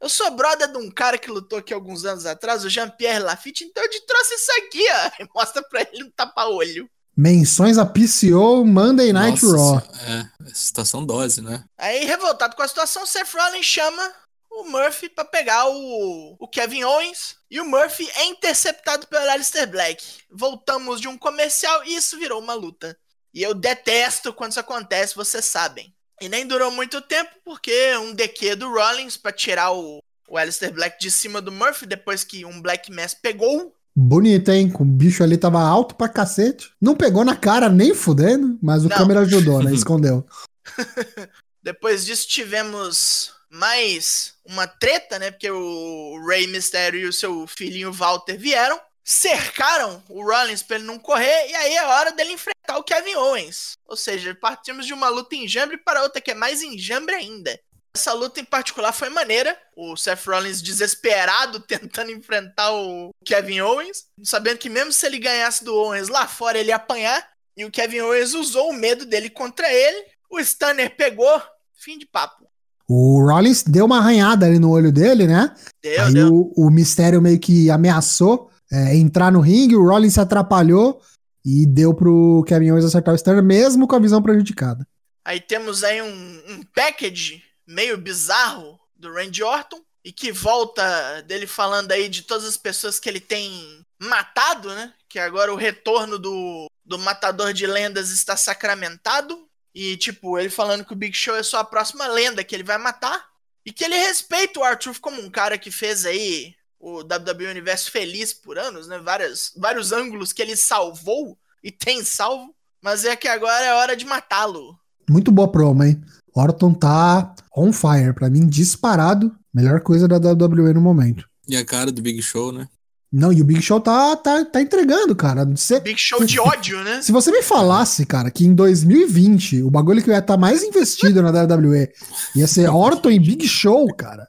[0.00, 3.64] eu sou brother de um cara que lutou aqui alguns anos atrás, o Jean-Pierre Lafitte,
[3.64, 5.26] então eu te trouxe isso aqui, ó.
[5.34, 6.90] Mostra pra ele um tapa-olho.
[7.22, 9.82] Menções a PCO Monday Night Nossa, Raw.
[10.08, 11.62] É, situação dose, né?
[11.76, 14.10] Aí, revoltado com a situação, Seth Rollins chama
[14.50, 17.36] o Murphy para pegar o, o Kevin Owens.
[17.50, 20.02] E o Murphy é interceptado pelo Alistair Black.
[20.30, 22.96] Voltamos de um comercial e isso virou uma luta.
[23.34, 25.94] E eu detesto quando isso acontece, vocês sabem.
[26.22, 30.72] E nem durou muito tempo, porque um DQ do Rollins para tirar o, o Alistair
[30.72, 33.76] Black de cima do Murphy, depois que um Black Mass pegou.
[34.02, 34.72] Bonito, hein?
[34.78, 36.72] O bicho ali tava alto pra cacete.
[36.80, 38.96] Não pegou na cara nem fudendo, mas o Não.
[38.96, 39.72] câmera ajudou, né?
[39.74, 40.26] Escondeu.
[41.62, 45.30] depois disso tivemos mais uma treta, né?
[45.30, 50.84] Porque o Rey Mysterio e o seu filhinho Walter vieram cercaram o Rollins pra ele
[50.84, 53.72] não correr, e aí é hora dele enfrentar o Kevin Owens.
[53.84, 57.58] Ou seja, partimos de uma luta enjambre para outra que é mais enjambre ainda.
[57.94, 59.56] Essa luta em particular foi maneira.
[59.76, 65.64] O Seth Rollins desesperado tentando enfrentar o Kevin Owens, sabendo que mesmo se ele ganhasse
[65.64, 67.26] do Owens lá fora ele ia apanhar.
[67.56, 70.06] E o Kevin Owens usou o medo dele contra ele.
[70.30, 71.42] O Stunner pegou.
[71.74, 72.46] Fim de papo.
[72.88, 75.54] O Rollins deu uma arranhada ali no olho dele, né?
[75.82, 76.34] Deu, Aí deu.
[76.34, 81.00] O, o Mistério meio que ameaçou é, entrar no ringue, o Rollins se atrapalhou
[81.44, 84.86] e deu pro Kevin Owens acertar o Sterling, mesmo com a visão prejudicada.
[85.24, 91.46] Aí temos aí um, um package meio bizarro do Randy Orton e que volta dele
[91.46, 94.92] falando aí de todas as pessoas que ele tem matado, né?
[95.08, 99.48] Que agora o retorno do, do matador de lendas está sacramentado.
[99.74, 102.64] E, tipo, ele falando que o Big Show é só a próxima lenda que ele
[102.64, 103.28] vai matar.
[103.64, 107.90] E que ele respeita o Arthur como um cara que fez aí o WWE Universo
[107.90, 108.98] feliz por anos, né?
[108.98, 113.94] Várias, vários ângulos que ele salvou e tem salvo, mas é que agora é hora
[113.94, 114.80] de matá-lo.
[115.10, 116.00] Muito boa promo, hein?
[116.32, 121.28] Orton tá on fire, pra mim disparado, melhor coisa da WWE no momento.
[121.48, 122.68] E a cara do Big Show, né?
[123.12, 125.44] Não, e o Big Show tá, tá, tá entregando, cara.
[125.44, 127.02] Você, Big Show de ódio, né?
[127.02, 130.40] Se você me falasse, cara, que em 2020 o bagulho que eu ia estar tá
[130.40, 131.88] mais investido na WWE
[132.36, 134.28] ia ser Orton e Big Show, cara,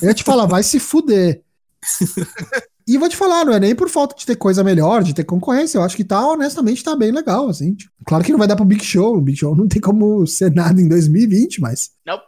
[0.00, 1.42] eu ia te falar, vai se fuder.
[2.86, 5.24] e vou te falar, não é nem por falta de ter coisa melhor, de ter
[5.24, 5.78] concorrência.
[5.78, 7.74] Eu acho que tá, honestamente, tá bem legal, assim.
[7.74, 9.16] Tipo, claro que não vai dar pro Big Show.
[9.16, 11.90] O Big Show não tem como ser nada em 2020, mas.
[12.04, 12.20] Não.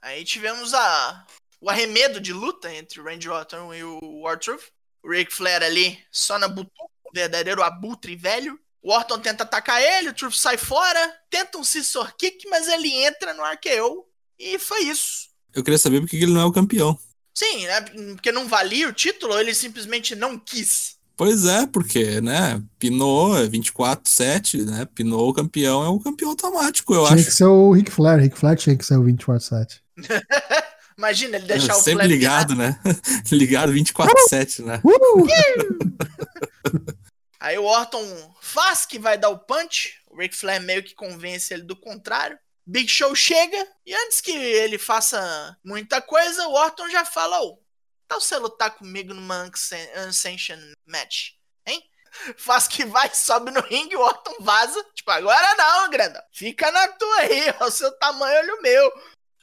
[0.00, 1.26] Aí tivemos a,
[1.60, 4.58] o arremedo de luta entre o Randy Orton e o Arthur.
[5.02, 6.72] O Ric Flair ali só na butuca,
[7.14, 8.58] verdadeiro abutre velho.
[8.82, 12.90] O Orton tenta atacar ele, o Truth sai fora, tenta um scissor kick, mas ele
[13.04, 14.06] entra no RKO.
[14.38, 15.28] E foi isso.
[15.52, 16.98] Eu queria saber por que ele não é o campeão.
[17.38, 17.80] Sim, né?
[18.16, 20.96] Porque não valia o título, ele simplesmente não quis.
[21.16, 22.60] Pois é, porque, né?
[22.80, 24.88] Pinou é 24-7, né?
[24.92, 27.14] Pinou o campeão, é o campeão automático, eu tinha acho.
[27.14, 29.80] Tinha que ser o Ric Flair, Ric Flair tinha que ser o 24-7.
[30.98, 32.76] Imagina ele deixar é, o Sempre ligado, né?
[33.30, 34.82] ligado 24-7, né?
[37.38, 41.54] Aí o Orton faz que vai dar o punch, o Ric Flair meio que convence
[41.54, 42.36] ele do contrário.
[42.70, 47.58] Big Show chega e antes que ele faça muita coisa, o Orton já fala: Ô,
[48.06, 49.50] tal você lutar comigo numa
[50.06, 51.30] Unsanctioned Match,
[51.66, 51.82] hein?
[52.36, 54.84] Faz que vai, sobe no ringue, o Orton vaza.
[54.94, 56.22] Tipo, agora não, grandão.
[56.30, 58.92] Fica na tua aí, ó, o seu tamanho, olha o meu.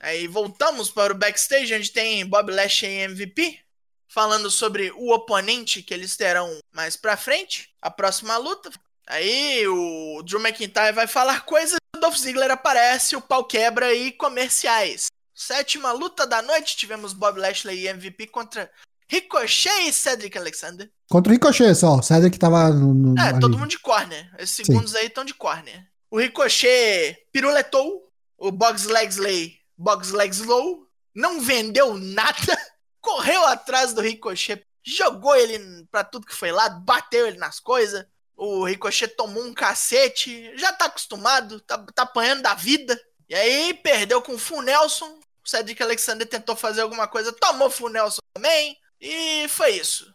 [0.02, 3.60] Aí voltamos para o backstage, onde tem Bob Lashley MVP,
[4.08, 8.70] falando sobre o oponente que eles terão mais pra frente, a próxima luta.
[9.08, 15.08] Aí o Drew McIntyre vai falar coisas, Dolph Ziggler aparece, o pau quebra e comerciais.
[15.34, 18.72] Sétima luta da noite, tivemos Bob Lashley e MVP contra
[19.08, 20.90] Ricochet e Cedric Alexander.
[21.10, 22.94] Contra o Ricochet só, o Cedric tava no.
[22.94, 23.40] no é, ali.
[23.40, 24.34] todo mundo de corner.
[24.38, 24.98] Esses segundos Sim.
[24.98, 25.86] aí estão de corner.
[26.10, 28.04] O Ricochet piruletou,
[28.38, 32.58] o Box Legsley, Box Legslow, não vendeu nada,
[33.02, 38.06] correu atrás do Ricochet, jogou ele pra tudo que foi lá, bateu ele nas coisas.
[38.36, 43.00] O Ricochet tomou um cacete, já tá acostumado, tá, tá apanhando da vida.
[43.30, 45.20] E aí perdeu com o Full Nelson.
[45.44, 48.78] O Cedric Alexander tentou fazer alguma coisa, tomou o Full Nelson também.
[49.00, 50.14] E foi isso.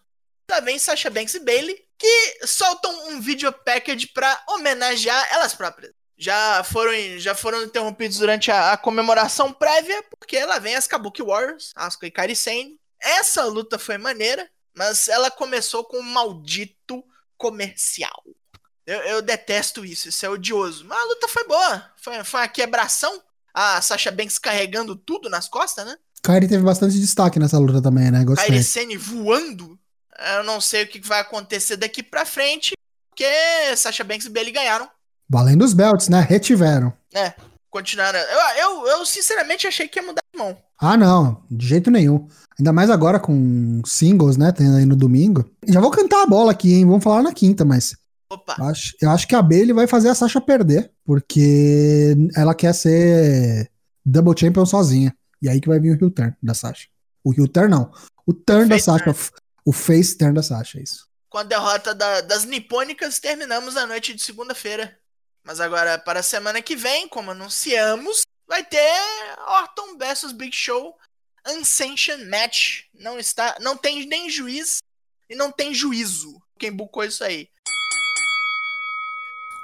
[0.65, 5.93] Vem Sasha Banks e Bailey, que soltam um vídeo package para homenagear elas próprias.
[6.19, 11.23] Já foram, já foram interrompidos durante a, a comemoração prévia, porque lá vem as Kabuki
[11.23, 12.79] Warriors, Asuka e Kairi Sane.
[13.01, 16.75] Essa luta foi maneira, mas ela começou com um maldito
[17.41, 18.23] comercial.
[18.87, 20.85] Eu, eu, detesto isso, isso é odioso.
[20.85, 21.91] Mas a luta foi boa.
[21.97, 23.23] Foi, foi uma quebração.
[23.53, 25.97] A Sasha Banks carregando tudo nas costas, né?
[26.23, 28.23] Kairi teve bastante destaque nessa luta também, né?
[28.25, 28.63] Gostei.
[28.63, 29.79] Kairi voando.
[30.37, 32.75] Eu não sei o que vai acontecer daqui pra frente,
[33.09, 33.25] porque
[33.75, 34.89] Sasha Banks e Bailey ganharam.
[35.29, 36.21] Valendo os belts, né?
[36.21, 36.93] Retiveram.
[37.15, 37.33] É,
[37.71, 38.19] continuaram.
[38.19, 40.61] Eu, eu, eu sinceramente achei que ia mudar de mão.
[40.81, 42.27] Ah, não, de jeito nenhum.
[42.59, 44.51] Ainda mais agora com singles, né?
[44.51, 45.49] Tem aí no domingo.
[45.67, 46.87] Já vou cantar a bola aqui, hein?
[46.87, 47.95] Vamos falar na quinta, mas.
[48.31, 48.57] Opa.
[48.59, 52.73] Eu acho, eu acho que a Bailey vai fazer a Sasha perder, porque ela quer
[52.73, 53.71] ser
[54.05, 55.15] Double Champion sozinha.
[55.43, 56.89] E aí que vai vir o heel turn da Sasha.
[57.23, 57.91] O heel turn não.
[58.27, 59.05] O turn da Sasha.
[59.05, 59.19] Turn.
[59.65, 61.07] O face turn da Sasha, é isso.
[61.29, 64.97] Com a derrota da, das nipônicas, terminamos a noite de segunda-feira.
[65.45, 68.91] Mas agora, para a semana que vem, como anunciamos, vai ter
[69.47, 70.97] Orton versus Big Show
[71.49, 72.81] Unsanctioned Match.
[72.99, 74.79] Não está, não tem nem juiz
[75.31, 76.43] e não tem juízo.
[76.59, 77.49] Quem bucou isso aí.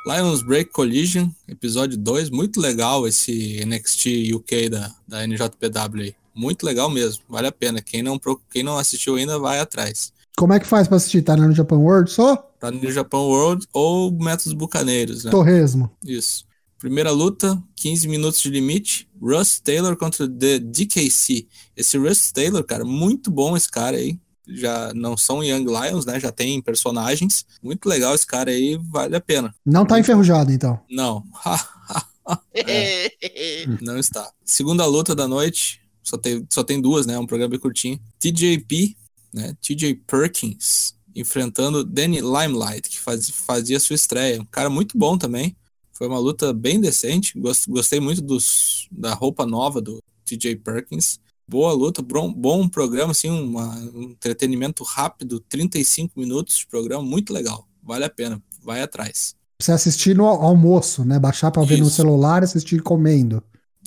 [0.07, 6.14] Lions Break Collision, episódio 2, muito legal esse NXT UK da, da NJPW aí.
[6.33, 7.83] Muito legal mesmo, vale a pena.
[7.83, 10.12] Quem não, quem não assistiu ainda, vai atrás.
[10.37, 11.22] Como é que faz pra assistir?
[11.22, 12.37] Tá no Japan World só?
[12.61, 15.31] Tá no Japan World ou Métodos Bucaneiros, né?
[15.33, 15.90] Torresmo.
[16.05, 16.46] Isso.
[16.79, 19.09] Primeira luta, 15 minutos de limite.
[19.21, 21.47] Russ Taylor contra The DKC.
[21.77, 26.21] Esse Russ Taylor, cara, muito bom esse cara aí já não são Young Lions, né?
[26.21, 27.45] Já tem personagens.
[27.62, 29.55] Muito legal esse cara aí, vale a pena.
[29.65, 30.81] Não tá enferrujado, então.
[30.89, 31.25] Não.
[32.55, 33.11] é,
[33.83, 34.31] não está.
[34.45, 35.81] Segunda luta da noite.
[36.03, 37.19] Só tem, só tem duas, né?
[37.19, 37.99] Um programa bem curtinho.
[38.21, 38.97] TJP,
[39.35, 39.57] né?
[39.61, 44.41] TJ Perkins, enfrentando Danny Limelight, que faz, fazia sua estreia.
[44.41, 45.57] Um cara muito bom também.
[45.97, 47.35] Foi uma luta bem decente.
[47.69, 53.31] Gostei muito dos, da roupa nova do TJ Perkins boa luta, bom, bom programa, assim,
[53.31, 59.35] uma, um entretenimento rápido, 35 minutos de programa, muito legal, vale a pena, vai atrás.
[59.61, 61.19] Você assistir no almoço, né?
[61.19, 63.43] Baixar para ver no celular e assistir comendo.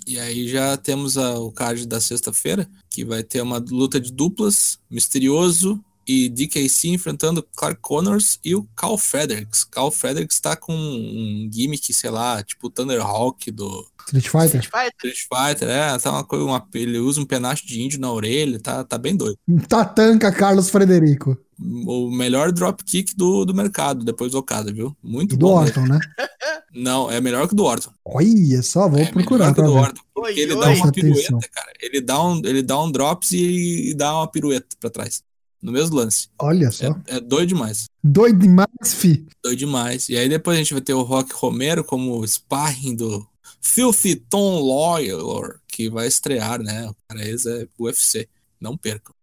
[0.08, 4.12] E aí já temos a, o card da sexta-feira, que vai ter uma luta de
[4.12, 9.64] duplas, Misterioso e DKC enfrentando Clark Connors e o Cal Fredericks.
[9.64, 14.60] Cal Fredericks está com um gimmick, sei lá, tipo o Thunderhawk do Street Fighter.
[14.60, 18.00] Street Fighter, Street Fighter é, tá uma coisa, uma, ele usa um penacho de índio
[18.00, 19.38] na orelha, tá, tá bem doido.
[19.68, 21.38] Tatanca Carlos Frederico.
[21.86, 24.98] O melhor dropkick do, do mercado, depois do Okada, viu?
[25.04, 25.50] Muito e bom.
[25.50, 26.00] Do Orton, né?
[26.74, 27.92] Não, é melhor que o do Orton.
[28.04, 29.52] Olha só, vou é procurar.
[29.52, 30.60] Melhor que o do Orton, porque oi, ele oi.
[30.60, 31.74] dá uma pirueta, cara.
[31.80, 35.22] Ele dá, um, ele dá um drops e, e dá uma pirueta pra trás
[35.62, 36.30] no mesmo lance.
[36.40, 36.86] Olha só.
[37.08, 37.86] É, é, doido demais.
[38.04, 39.26] Doido demais, fi.
[39.44, 40.10] Doido demais.
[40.10, 43.28] E aí depois a gente vai ter o Rock Romero como sparring do
[43.62, 46.90] Filthy Tom Lawler, que vai estrear, né?
[46.90, 48.28] O cara é UFC.
[48.60, 49.14] Não percam.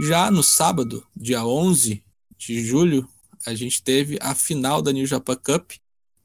[0.00, 2.02] Já no sábado, dia 11
[2.36, 3.08] de julho,
[3.46, 5.72] a gente teve a final da New Japan Cup,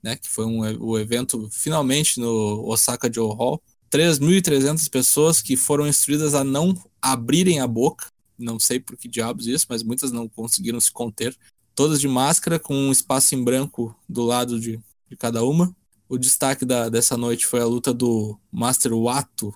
[0.01, 0.15] né?
[0.15, 3.61] Que foi um, o evento finalmente no Osaka Joe Hall.
[3.91, 8.05] 3.300 pessoas que foram instruídas a não abrirem a boca
[8.39, 11.35] não sei por que diabos isso, mas muitas não conseguiram se conter.
[11.75, 15.75] Todas de máscara, com um espaço em branco do lado de, de cada uma.
[16.07, 19.53] O destaque da, dessa noite foi a luta do Master Wato,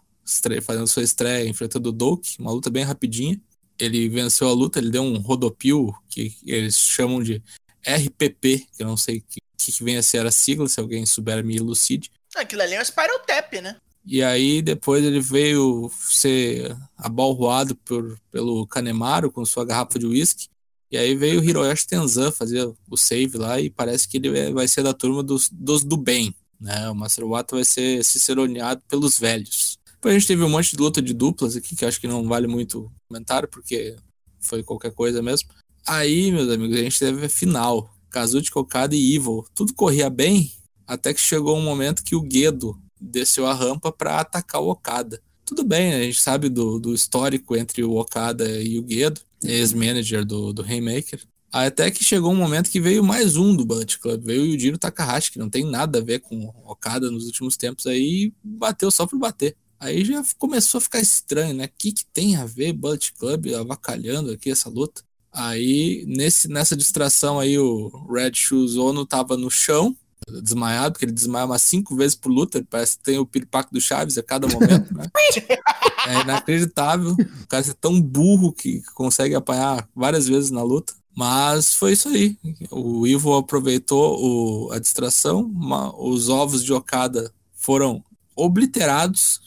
[0.62, 3.42] fazendo sua estreia, enfrentando o Doak, uma luta bem rapidinha.
[3.80, 7.42] Ele venceu a luta, ele deu um rodopio, que eles chamam de
[7.86, 11.06] RPP, que eu não sei o que, que vem a ser a sigla, se alguém
[11.06, 12.12] souber me elucide.
[12.36, 13.78] Aquilo ali é um Spiral Tap, né?
[14.06, 20.48] E aí depois ele veio ser abalroado por, pelo Kanemaru com sua garrafa de uísque.
[20.92, 24.52] E aí veio o Hiroyoshi Tenzan fazer o save lá e parece que ele é,
[24.52, 26.36] vai ser da turma dos, dos do bem.
[26.60, 26.90] né?
[26.90, 29.78] O Master Wato vai ser ciceroneado pelos velhos.
[29.94, 32.28] Depois a gente teve um monte de luta de duplas aqui, que acho que não
[32.28, 33.96] vale muito comentário, porque
[34.40, 35.50] foi qualquer coisa mesmo.
[35.88, 37.90] Aí, meus amigos, a gente teve a final.
[38.10, 39.46] Kazuchi, Okada e Evil.
[39.56, 40.52] Tudo corria bem,
[40.86, 45.22] até que chegou um momento que o Gedo desceu a rampa para atacar o Okada.
[45.46, 50.24] Tudo bem, a gente sabe do, do histórico entre o Okada e o Gedo, ex-manager
[50.26, 51.22] do, do Rainmaker.
[51.52, 54.78] Até que chegou um momento que veio mais um do Bullet Club, veio o Yujiro
[54.78, 59.06] Takahashi, que não tem nada a ver com Okada nos últimos tempos aí, bateu só
[59.06, 59.56] por bater.
[59.80, 61.66] Aí já começou a ficar estranho, né?
[61.66, 65.04] O que, que tem a ver Bullet Club avacalhando aqui essa luta?
[65.32, 69.96] Aí, nesse, nessa distração aí, o Red Shoes Ono tava no chão,
[70.42, 73.82] desmaiado, porque ele desmaia umas cinco vezes por luta, parece que tem o piripaco do
[73.82, 75.06] Chaves a cada momento, né?
[76.08, 77.12] é inacreditável.
[77.12, 80.94] O cara é tão burro que consegue apanhar várias vezes na luta.
[81.16, 82.38] Mas foi isso aí.
[82.72, 88.04] O Ivo aproveitou o, a distração, uma, os ovos de Okada foram
[88.36, 89.40] obliterados.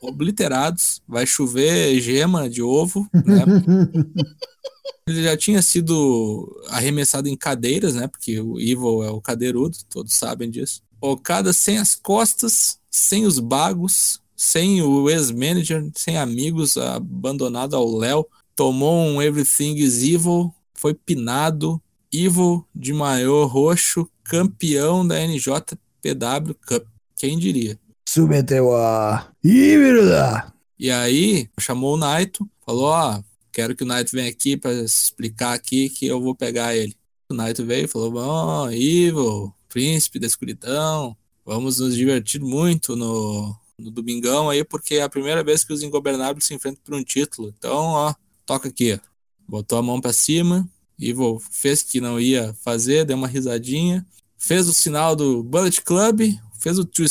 [0.00, 1.02] Obliterados.
[1.06, 3.44] Vai chover gema de ovo, né?
[5.06, 8.08] Ele já tinha sido arremessado em cadeiras, né?
[8.08, 10.82] Porque o Evil é o cadeirudo, todos sabem disso.
[11.00, 18.26] Okada sem as costas, sem os bagos, sem o ex-manager, sem amigos, abandonado ao Léo.
[18.56, 26.86] Tomou um Everything is Evil, foi pinado, Evil de maior roxo, campeão da NJPW Cup.
[27.16, 27.78] Quem diria?
[28.08, 30.52] Submeteu a híbrida.
[30.78, 35.54] E aí, chamou o Naito, falou: Ó, quero que o Naito venha aqui para explicar
[35.54, 36.96] aqui que eu vou pegar ele.
[37.28, 43.56] O Naito veio e falou: Bom, Evil, príncipe da escuridão, vamos nos divertir muito no,
[43.78, 47.02] no domingão aí, porque é a primeira vez que os ingobernáveis se enfrentam por um
[47.02, 47.52] título.
[47.56, 48.14] Então, ó,
[48.46, 49.00] toca aqui.
[49.46, 54.06] Botou a mão para cima, Evil fez que não ia fazer, deu uma risadinha,
[54.38, 57.06] fez o sinal do Bullet Club, fez, o two,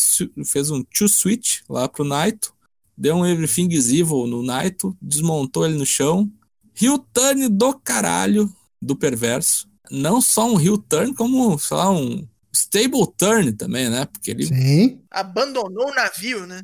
[0.45, 2.53] fez um two switch lá pro Naito,
[2.97, 6.29] deu um Everything is Evil no Naito, desmontou ele no chão.
[6.81, 9.69] Heel turn do caralho do perverso.
[9.91, 14.05] Não só um heel turn, como, sei lá, um stable turn também, né?
[14.05, 14.47] Porque ele.
[14.47, 15.01] Sim.
[15.11, 16.61] Abandonou o navio, né?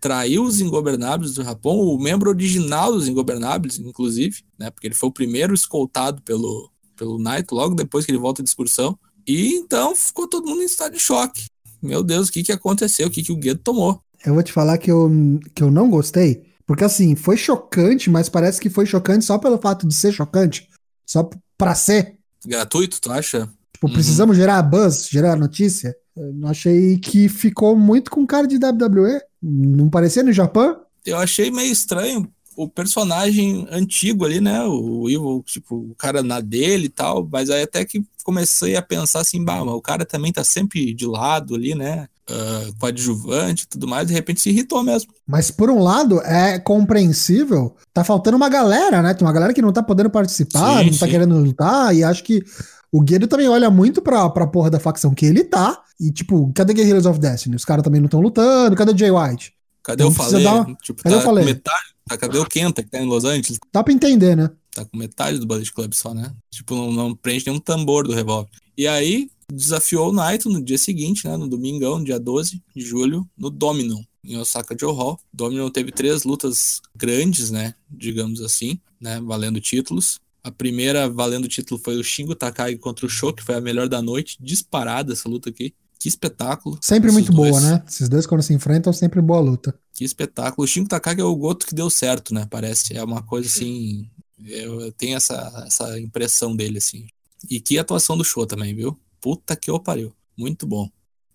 [0.00, 4.70] traiu os Ingobernáveis do Japão, o membro original dos Ingobernáveis, inclusive, né?
[4.70, 8.48] Porque ele foi o primeiro escoltado pelo, pelo Knight, logo depois que ele volta de
[8.48, 8.98] excursão.
[9.26, 11.44] E então ficou todo mundo em estado de choque.
[11.82, 13.08] Meu Deus, o que, que aconteceu?
[13.08, 14.00] O que, que o Guedo tomou?
[14.24, 15.10] Eu vou te falar que eu,
[15.54, 19.58] que eu não gostei, porque assim, foi chocante, mas parece que foi chocante só pelo
[19.58, 20.68] fato de ser chocante.
[21.06, 22.16] Só pra ser.
[22.46, 23.48] Gratuito, tu acha?
[23.72, 23.92] Tipo, uhum.
[23.92, 25.96] precisamos gerar buzz, gerar notícia.
[26.16, 29.20] Eu achei que ficou muito com cara de WWE.
[29.42, 30.82] Não parecia no Japão?
[31.04, 32.30] Eu achei meio estranho
[32.62, 34.62] o personagem antigo ali, né?
[34.64, 38.82] O Evil, tipo, o cara na dele e tal, mas aí até que comecei a
[38.82, 42.06] pensar assim, bah, mas o cara também tá sempre de lado ali, né?
[42.30, 45.12] Uh, coadjuvante e tudo mais, de repente se irritou mesmo.
[45.26, 49.14] Mas por um lado, é compreensível, tá faltando uma galera, né?
[49.14, 51.10] Tem uma galera que não tá podendo participar, sim, não tá sim.
[51.10, 52.44] querendo lutar, e acho que
[52.92, 56.50] o Guedo também olha muito pra, pra porra da facção que ele tá, e, tipo,
[56.54, 57.54] cadê Guerrillas of Destiny?
[57.54, 58.74] Os caras também não estão lutando.
[58.74, 59.52] Cadê Jay White?
[59.82, 60.46] Cadê o Falei?
[60.46, 60.64] Uma...
[60.82, 61.44] Tipo, cadê tá eu falei?
[61.44, 63.58] Metade, cadê o Kenta que tá em Los Angeles?
[63.72, 64.50] Dá pra entender, né?
[64.72, 66.32] Tá com metade do Bullet Club só, né?
[66.50, 68.50] Tipo, não, não prende nenhum tambor do revólver.
[68.76, 71.36] E aí, desafiou o Naito no dia seguinte, né?
[71.36, 75.18] No domingão, dia 12 de julho, no Dominion, em Osaka Joe Hall.
[75.32, 77.74] Dominion teve três lutas grandes, né?
[77.90, 79.20] Digamos assim, né?
[79.20, 80.18] Valendo títulos.
[80.42, 83.88] A primeira valendo título foi o Shingo Takagi contra o Sho, que foi a melhor
[83.88, 85.74] da noite, disparada essa luta aqui.
[86.00, 86.78] Que espetáculo.
[86.80, 87.50] Sempre muito dois.
[87.50, 87.84] boa, né?
[87.86, 89.78] Esses dois, quando se enfrentam, sempre boa luta.
[89.92, 90.64] Que espetáculo.
[90.64, 92.46] O Shingo Takagi é o Goto que deu certo, né?
[92.50, 92.96] Parece.
[92.96, 94.08] É uma coisa assim.
[94.42, 97.06] Eu, tenho essa, essa impressão dele, assim.
[97.50, 98.98] E que atuação do show também, viu?
[99.20, 100.10] Puta que eu pariu.
[100.34, 100.90] Muito bom.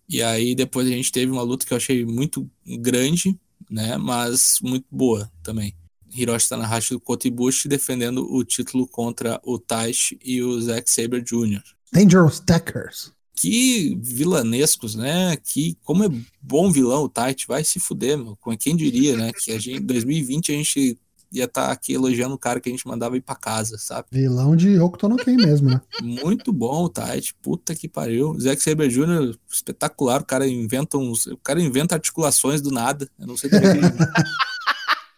[0.08, 3.38] E aí depois a gente teve uma luta que eu achei muito grande,
[3.70, 3.96] né?
[3.96, 5.76] Mas muito boa também.
[6.12, 11.22] Hiroshi Tanahashi do Kota Ibushi defendendo o título contra o Taishi e o Zack Saber
[11.22, 11.62] Jr.
[11.92, 15.36] Dangerous Deckers que vilanescos, né?
[15.36, 16.08] Que como é
[16.40, 18.36] bom vilão o Tite, vai se fuder, meu.
[18.58, 19.30] Quem diria, né?
[19.32, 20.98] Que a gente, em 2020 a gente
[21.30, 24.08] ia estar tá aqui elogiando o cara que a gente mandava ir para casa, sabe?
[24.10, 25.80] Vilão de Hokuto no Ken mesmo, né?
[26.02, 28.38] Muito bom o Tite, puta que pariu.
[28.40, 33.08] Zack Saber Jr., espetacular, o cara inventa uns, o cara inventa articulações do nada.
[33.18, 33.80] Eu não sei como ele...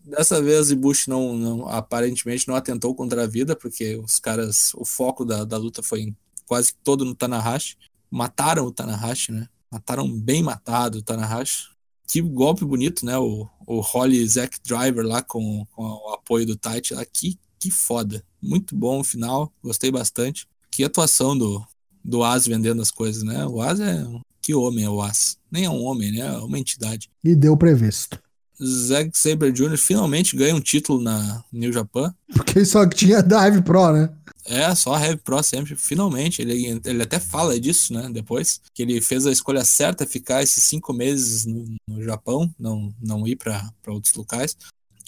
[0.05, 4.83] Dessa vez, Bush não, não, aparentemente não atentou contra a vida, porque os caras, o
[4.83, 6.14] foco da, da luta foi
[6.47, 7.77] quase todo no Tanahashi
[8.11, 9.49] mataram o Tanahashi, né?
[9.71, 11.69] Mataram bem matado o Tanahashi.
[12.07, 13.19] Que golpe bonito, né?
[13.19, 17.05] O, o Holly Zack Driver lá com, com o apoio do Tite lá.
[17.05, 18.25] Que, que foda.
[18.41, 19.53] Muito bom o final.
[19.63, 20.49] Gostei bastante.
[20.71, 21.63] Que atuação do,
[22.03, 23.45] do Az vendendo as coisas, né?
[23.47, 24.07] O Az é.
[24.41, 25.37] que homem é o As.
[25.51, 26.21] Nem é um homem, né?
[26.21, 27.11] É uma entidade.
[27.23, 28.19] E deu previsto.
[28.63, 29.77] Zack Saber Jr.
[29.77, 32.15] finalmente ganha um título na New Japan.
[32.35, 34.13] Porque só tinha da Heavy Pro, né?
[34.45, 35.77] É, só a Heavy Pro sempre.
[35.77, 38.09] Finalmente, ele, ele até fala disso, né?
[38.13, 42.93] Depois, que ele fez a escolha certa, ficar esses cinco meses no, no Japão, não,
[43.01, 44.57] não ir para outros locais.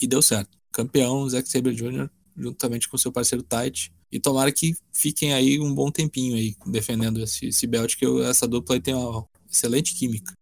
[0.00, 0.50] E deu certo.
[0.72, 3.92] Campeão, Zack Saber Jr., juntamente com seu parceiro Tite.
[4.12, 8.22] E tomara que fiquem aí um bom tempinho aí defendendo esse, esse belt, que eu,
[8.24, 10.32] essa dupla aí tem uma excelente química.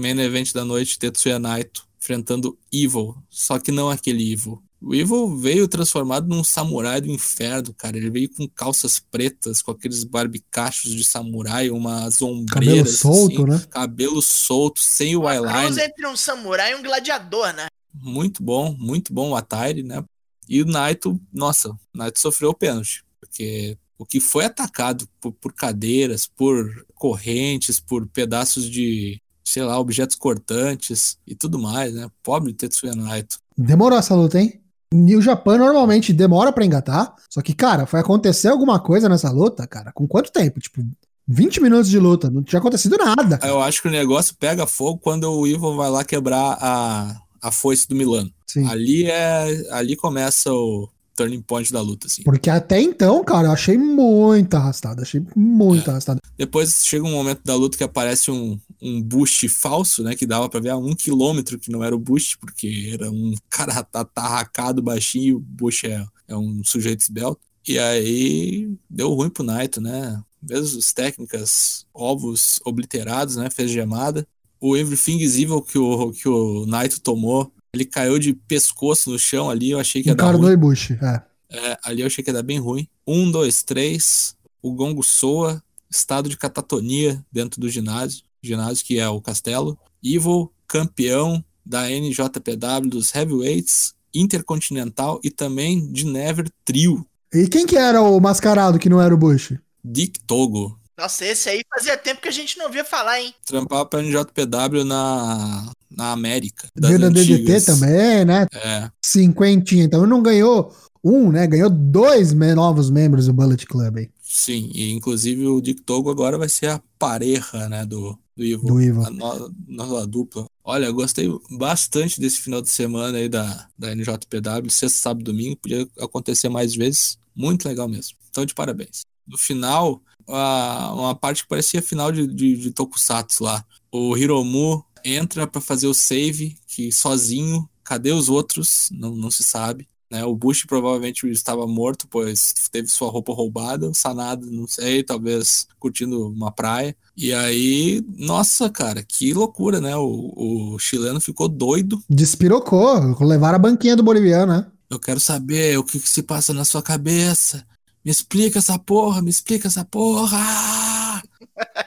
[0.00, 4.62] Main event da noite, Tetsuya Naito enfrentando Evil, só que não aquele Evil.
[4.80, 7.96] O Evil veio transformado num samurai do inferno, cara.
[7.96, 13.02] Ele veio com calças pretas, com aqueles barbicachos de samurai, umas ombreiras.
[13.02, 13.66] Cabelo solto, assim, né?
[13.70, 15.84] Cabelo solto, sem o eyeliner.
[15.84, 17.66] entre um samurai e um gladiador, né?
[17.92, 20.04] Muito bom, muito bom o attire, né?
[20.48, 25.32] E o Naito, nossa, o Naito sofreu o pênalti, porque o que foi atacado por,
[25.32, 32.08] por cadeiras, por correntes, por pedaços de, sei lá, objetos cortantes e tudo mais, né?
[32.22, 33.38] Pobre Tetsuya Naito.
[33.56, 34.60] Demorou essa luta, hein?
[34.92, 39.66] New Japan normalmente demora para engatar, só que, cara, foi acontecer alguma coisa nessa luta,
[39.66, 40.60] cara, com quanto tempo?
[40.60, 40.82] Tipo,
[41.26, 43.36] 20 minutos de luta, não tinha acontecido nada.
[43.36, 43.52] Cara.
[43.52, 47.52] Eu acho que o negócio pega fogo quando o Ivo vai lá quebrar a, a
[47.52, 48.30] foice do Milano.
[48.46, 48.66] Sim.
[48.66, 49.66] Ali é.
[49.72, 50.88] Ali começa o
[51.18, 52.22] turning point da luta, assim.
[52.22, 55.02] Porque até então, cara, eu achei muito arrastado.
[55.02, 55.90] Achei muito é.
[55.90, 56.20] arrastado.
[56.36, 60.14] Depois chega um momento da luta que aparece um, um boost falso, né?
[60.14, 63.34] Que dava pra ver a um quilômetro que não era o boost, porque era um
[63.50, 67.40] cara atarracado, baixinho, o boost é, é um sujeito esbelto.
[67.66, 70.22] E aí deu ruim pro Naito, né?
[70.40, 73.50] Mesmo as técnicas, ovos obliterados, né?
[73.50, 74.26] Fez gemada.
[74.60, 79.18] O Everything is Evil que o, que o Naito tomou ele caiu de pescoço no
[79.18, 80.56] chão ali, eu achei que ia dar ruim.
[80.56, 81.22] Bush, é.
[81.50, 81.78] é.
[81.84, 82.88] Ali eu achei que ia dar bem ruim.
[83.06, 84.36] Um, dois, três.
[84.62, 85.62] O gongo soa.
[85.90, 88.22] Estado de catatonia dentro do ginásio.
[88.42, 89.78] Ginásio que é o castelo.
[90.02, 97.06] Evil, campeão da NJPW dos Heavyweights, Intercontinental e também de Never Trio.
[97.32, 99.54] E quem que era o mascarado que não era o Bush?
[99.84, 100.78] Dick Togo.
[100.98, 103.32] Nossa, esse aí fazia tempo que a gente não ouvia falar, hein?
[103.46, 106.66] Trampava pra NJPW na, na América.
[106.74, 108.48] Da DDT também, né?
[108.52, 108.90] É.
[109.00, 109.84] Cinquentinha.
[109.84, 110.74] Então não ganhou
[111.04, 111.46] um, né?
[111.46, 114.10] Ganhou dois novos membros do Bullet Club aí.
[114.20, 118.66] Sim, e inclusive o Dick Togo agora vai ser a pareja, né, do, do Ivo.
[118.66, 119.06] Do Ivo.
[119.06, 120.46] A no, nova dupla.
[120.64, 125.56] Olha, gostei bastante desse final de semana aí da, da NJPW, sexta, sábado domingo.
[125.56, 127.16] Podia acontecer mais vezes.
[127.34, 128.18] Muito legal mesmo.
[128.28, 129.07] Então, de parabéns.
[129.28, 133.64] No final, a, uma parte que parecia final de, de, de Tokusatsu lá.
[133.92, 138.88] O Hiromu entra para fazer o save, que sozinho, cadê os outros?
[138.92, 139.86] Não, não se sabe.
[140.10, 140.24] Né?
[140.24, 143.88] O Bush provavelmente estava morto, pois teve sua roupa roubada.
[143.88, 146.96] O Sanada, não sei, talvez curtindo uma praia.
[147.16, 149.96] E aí, nossa, cara, que loucura, né?
[149.96, 152.02] O, o chileno ficou doido.
[152.08, 154.66] Despirocou, levaram a banquinha do boliviano, né?
[154.90, 157.66] Eu quero saber o que, que se passa na sua cabeça.
[158.04, 161.22] Me explica essa porra, me explica essa porra!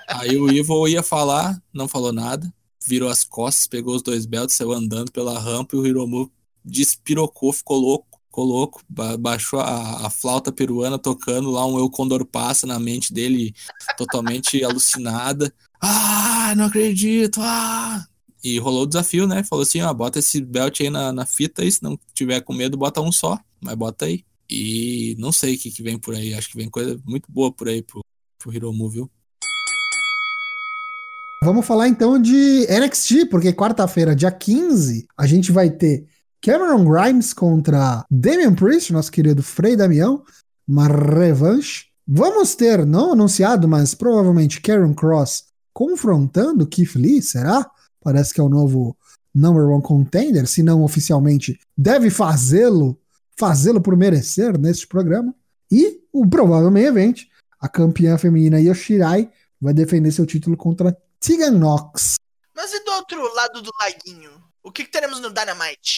[0.07, 2.53] Aí o Ivo ia falar, não falou nada,
[2.85, 6.31] virou as costas, pegou os dois belts, saiu andando pela rampa e o Hiromu
[6.63, 8.81] despirocou, ficou louco, ficou louco,
[9.19, 13.53] baixou a, a, flauta peruana tocando lá, um Eu Condor passa na mente dele,
[13.97, 15.53] totalmente alucinada.
[15.81, 17.39] Ah, não acredito!
[17.41, 18.05] Ah!
[18.43, 19.43] E rolou o desafio, né?
[19.43, 22.53] Falou assim: ó, bota esse belt aí na, na fita e se não tiver com
[22.53, 24.23] medo, bota um só, mas bota aí.
[24.51, 26.33] E não sei o que, que vem por aí.
[26.33, 28.03] Acho que vem coisa muito boa por aí pro,
[28.37, 29.09] pro Hiromu, viu?
[31.43, 36.05] Vamos falar então de NXT, porque quarta-feira, dia 15, a gente vai ter
[36.41, 40.23] Cameron Grimes contra Damian Priest, nosso querido Frei Damião,
[40.67, 41.85] uma revanche.
[42.07, 47.65] Vamos ter, não anunciado, mas provavelmente Karen Cross confrontando Keith Lee, será?
[48.03, 48.95] Parece que é o novo
[49.33, 53.00] number one contender, se não oficialmente deve fazê-lo
[53.41, 55.33] fazê-lo por merecer neste programa.
[55.71, 57.23] E o provável main event,
[57.59, 62.17] a campeã feminina Yoshirai vai defender seu título contra Tegan Nox.
[62.55, 64.29] Mas e do outro lado do laguinho?
[64.61, 65.97] O que, que teremos no Dynamite?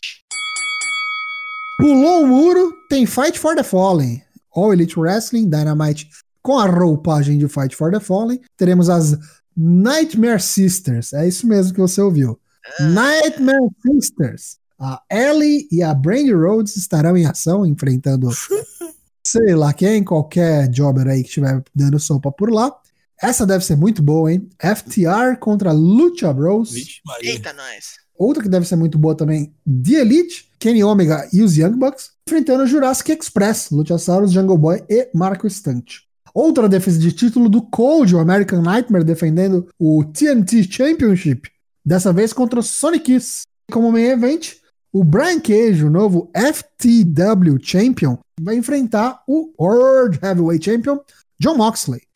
[1.77, 4.23] Pulou o muro, tem Fight for the Fallen.
[4.55, 6.09] All Elite Wrestling, Dynamite
[6.41, 8.39] com a roupagem de Fight for the Fallen.
[8.55, 9.17] Teremos as
[9.57, 11.11] Nightmare Sisters.
[11.11, 12.39] É isso mesmo que você ouviu.
[12.79, 12.83] Ah.
[12.83, 14.62] Nightmare Sisters.
[14.85, 18.27] A Ellie e a Brandy Rhodes estarão em ação, enfrentando
[19.25, 22.69] sei lá quem, qualquer jobber aí que estiver dando sopa por lá.
[23.21, 24.49] Essa deve ser muito boa, hein?
[24.59, 26.73] FTR contra Lucha Bros.
[26.73, 27.93] Vixe, Eita, nós.
[28.13, 32.11] Outra que deve ser muito boa também, The Elite, Kenny Omega e os Young Bucks,
[32.27, 36.01] enfrentando Jurassic Express, Luchasaurus, Jungle Boy e Marco Stunt.
[36.33, 41.49] Outra defesa de título do Cold, o American Nightmare, defendendo o TNT Championship.
[41.85, 43.43] Dessa vez contra o Sonic Kiss.
[43.71, 44.55] Como main event,
[44.93, 50.99] o Brian Cage, o novo FTW Champion, vai enfrentar o World Heavyweight Champion,
[51.39, 52.07] John Moxley.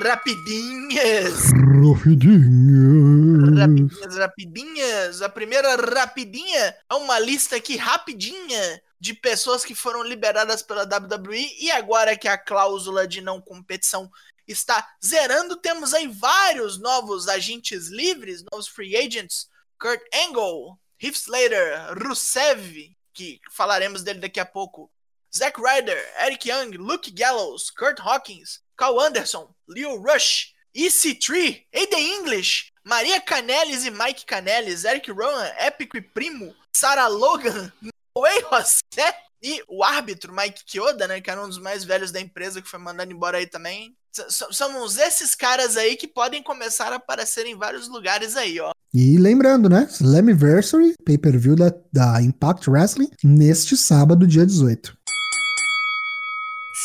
[0.00, 1.50] Rapidinhas!
[1.92, 3.58] Rapidinhas!
[3.58, 5.22] Rapidinhas, rapidinhas!
[5.22, 11.48] A primeira rapidinha é uma lista aqui rapidinha de pessoas que foram liberadas pela WWE
[11.60, 14.08] e agora que a cláusula de não competição
[14.46, 19.48] está zerando, temos aí vários novos agentes livres, novos free agents.
[19.80, 24.90] Kurt Angle, Heath Slater, Rusev, que falaremos dele daqui a pouco.
[25.34, 32.72] Zack Ryder, Eric Young, Luke Gallows, Kurt Hawkins, Carl Anderson, Leo Rush, EC3, Aiden English,
[32.84, 37.72] Maria Canelis e Mike Canelis, Eric Rowan, Épico e Primo, Sarah Logan,
[38.16, 42.20] Noé José e o árbitro Mike Kyoda, né, que era um dos mais velhos da
[42.20, 43.96] empresa que foi mandado embora aí também.
[44.16, 48.72] S somos esses caras aí que podem começar a aparecer em vários lugares aí, ó.
[48.92, 54.96] E lembrando, né, Slammiversary, pay-per-view da, da Impact Wrestling, neste sábado, dia 18.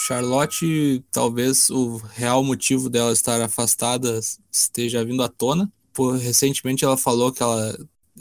[0.05, 4.19] Charlotte, talvez o real motivo dela estar afastada
[4.51, 5.71] esteja vindo à tona.
[5.93, 7.77] Por, recentemente ela falou que ela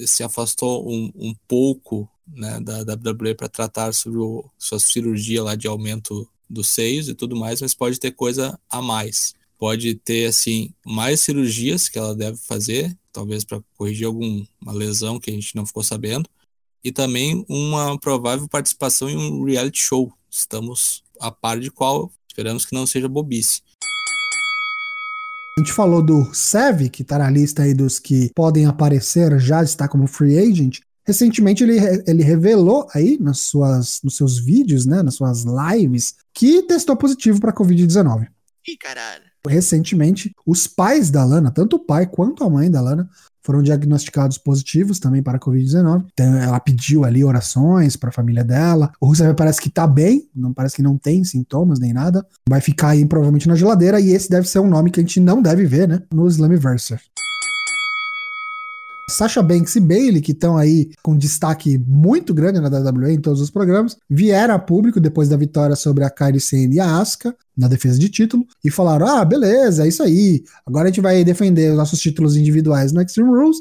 [0.07, 5.55] se afastou um, um pouco né, da WWE para tratar sobre o, sua cirurgia lá
[5.55, 9.35] de aumento dos seios e tudo mais, mas pode ter coisa a mais.
[9.59, 15.31] Pode ter assim mais cirurgias que ela deve fazer, talvez para corrigir alguma lesão que
[15.31, 16.29] a gente não ficou sabendo,
[16.85, 20.13] e também uma provável participação em um reality show.
[20.29, 23.63] Estamos a par de qual, esperamos que não seja bobice.
[25.57, 29.63] A gente falou do Sev, que está na lista aí dos que podem aparecer, já
[29.63, 30.81] está como free agent.
[31.05, 36.63] Recentemente ele, ele revelou aí nas suas, nos seus vídeos, né, nas suas lives, que
[36.63, 38.29] testou positivo para Covid-19.
[38.69, 39.25] Ih, caralho.
[39.47, 43.11] Recentemente, os pais da Lana, tanto o pai quanto a mãe da Lana,
[43.45, 46.07] foram diagnosticados positivos também para a Covid-19.
[46.13, 48.93] Então ela pediu ali orações para a família dela.
[49.01, 52.25] O Rusev parece que tá bem, não parece que não tem sintomas nem nada.
[52.49, 55.19] Vai ficar aí provavelmente na geladeira e esse deve ser um nome que a gente
[55.19, 57.03] não deve ver, né, no Slammiversary.
[59.13, 63.41] Sasha Banks e Bailey, que estão aí com destaque muito grande na WWE em todos
[63.41, 67.37] os programas, vieram a público depois da vitória sobre a Kairi Sane e a Asuka
[67.57, 70.43] na defesa de título e falaram: "Ah, beleza, é isso aí.
[70.67, 73.59] Agora a gente vai defender os nossos títulos individuais no Extreme Rules".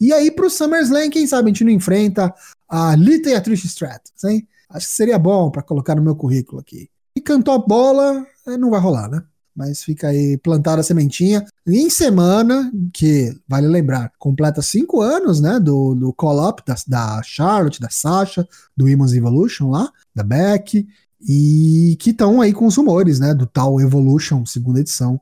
[0.00, 2.32] E aí pro SummerSlam, quem sabe a gente não enfrenta
[2.68, 4.46] a Lita e a Trish Stratus, hein?
[4.70, 6.88] Acho que seria bom para colocar no meu currículo aqui.
[7.14, 9.22] E cantou a bola, eh, não vai rolar, né?
[9.54, 11.46] Mas fica aí plantada a sementinha.
[11.66, 17.22] E em semana, que vale lembrar, completa cinco anos, né, do, do call-up da, da
[17.22, 18.46] Charlotte, da Sasha,
[18.76, 20.86] do Women's Evolution lá, da Beck,
[21.20, 25.20] e que estão aí com os rumores, né, do tal Evolution, segunda edição.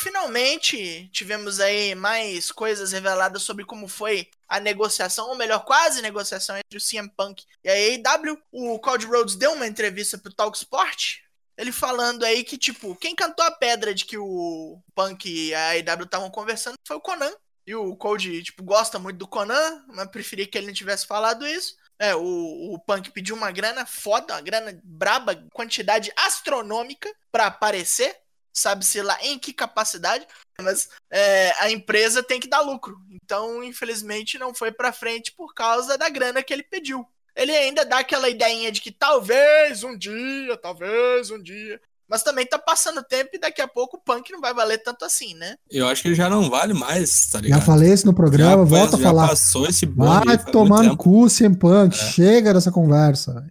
[0.00, 6.56] Finalmente tivemos aí mais coisas reveladas sobre como foi a negociação, ou melhor, quase negociação
[6.56, 8.38] entre o CM Punk e a AEW.
[8.50, 11.18] O Cody Rhodes deu uma entrevista pro Talk Sport,
[11.56, 15.70] ele falando aí que, tipo, quem cantou a pedra de que o Punk e a
[15.70, 17.32] AEW estavam conversando foi o Conan.
[17.66, 21.46] E o Cold, tipo, gosta muito do Conan, mas preferia que ele não tivesse falado
[21.46, 21.76] isso.
[21.98, 28.18] É, o, o Punk pediu uma grana foda, uma grana braba, quantidade astronômica para aparecer.
[28.52, 30.26] Sabe-se lá em que capacidade,
[30.60, 33.00] mas é, a empresa tem que dar lucro.
[33.10, 37.84] Então, infelizmente, não foi para frente por causa da grana que ele pediu ele ainda
[37.84, 41.80] dá aquela ideinha de que talvez um dia, talvez um dia.
[42.08, 45.02] Mas também tá passando tempo e daqui a pouco o punk não vai valer tanto
[45.02, 45.56] assim, né?
[45.70, 47.60] Eu acho que ele já não vale mais, tá ligado?
[47.60, 49.28] Já falei isso no programa, já, volta a falar.
[49.28, 51.94] passou esse Vai tomar no cu, CM Punk.
[51.94, 51.98] É.
[51.98, 53.46] Chega dessa conversa.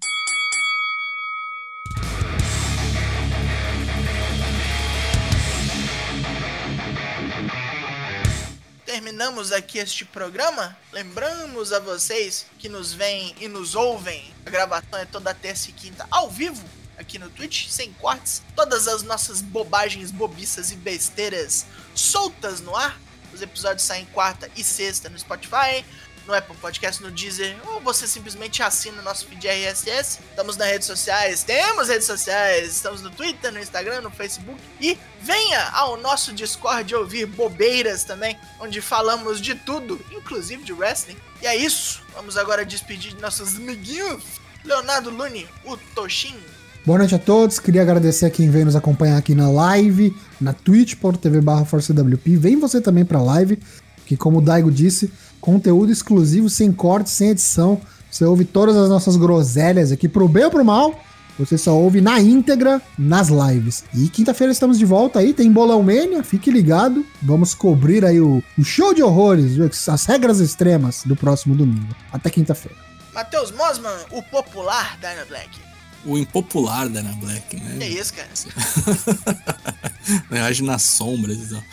[9.50, 10.78] Aqui este programa.
[10.92, 14.34] Lembramos a vocês que nos veem e nos ouvem.
[14.46, 16.62] A gravação é toda terça e quinta ao vivo
[16.98, 18.42] aqui no Twitch, sem cortes.
[18.56, 21.66] Todas as nossas bobagens, bobiças e besteiras
[21.96, 23.00] soltas no ar.
[23.34, 25.86] Os episódios saem quarta e sexta no Spotify,
[26.28, 30.20] no Apple Podcast, no Deezer, ou você simplesmente assina o nosso feed RSS.
[30.30, 34.60] Estamos nas redes sociais, temos redes sociais, estamos no Twitter, no Instagram, no Facebook.
[34.80, 41.18] E venha ao nosso Discord ouvir bobeiras também, onde falamos de tudo, inclusive de wrestling.
[41.42, 44.24] E é isso, vamos agora despedir de nossos amiguinhos.
[44.64, 46.36] Leonardo Lune, o Toshin.
[46.86, 50.52] Boa noite a todos, queria agradecer a quem veio nos acompanhar aqui na live, na
[50.52, 51.64] twitch.tv barra
[52.26, 53.60] Vem você também pra live,
[54.04, 55.12] que como o Daigo disse,
[55.42, 57.82] Conteúdo exclusivo, sem corte, sem edição.
[58.10, 61.04] Você ouve todas as nossas groselhas aqui, pro bem ou pro mal.
[61.40, 63.84] você só ouve na íntegra nas lives.
[63.96, 67.04] E quinta-feira estamos de volta aí, tem Bolão Mania, fique ligado.
[67.22, 69.58] Vamos cobrir aí o, o show de horrores,
[69.90, 71.96] as regras extremas do próximo domingo.
[72.14, 72.78] Até quinta-feira.
[73.14, 75.50] Matheus Mosman, o popular Dyna Black.
[76.06, 77.78] O impopular Dyna Black, né?
[77.82, 78.30] É isso, cara.
[80.48, 81.64] Age nas sombras e então.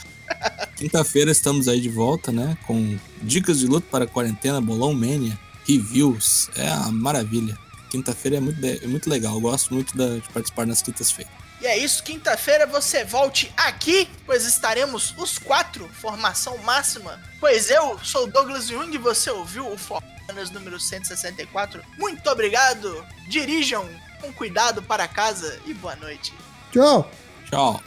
[0.77, 2.57] Quinta-feira estamos aí de volta, né?
[2.67, 6.49] Com dicas de luta para a quarentena, Bolão Mania, reviews.
[6.57, 7.59] É uma maravilha.
[7.91, 9.35] Quinta-feira é muito, é muito legal.
[9.35, 11.33] Eu gosto muito de participar nas quintas-feiras.
[11.61, 17.21] E é isso, quinta-feira você volte aqui, pois estaremos os quatro, formação máxima.
[17.41, 21.83] Pois eu sou Douglas Jung e você ouviu o Formanas número 164.
[21.99, 23.89] Muito obrigado, dirijam
[24.21, 26.33] com cuidado para casa e boa noite.
[26.71, 27.11] Tchau.
[27.51, 27.83] Tchau.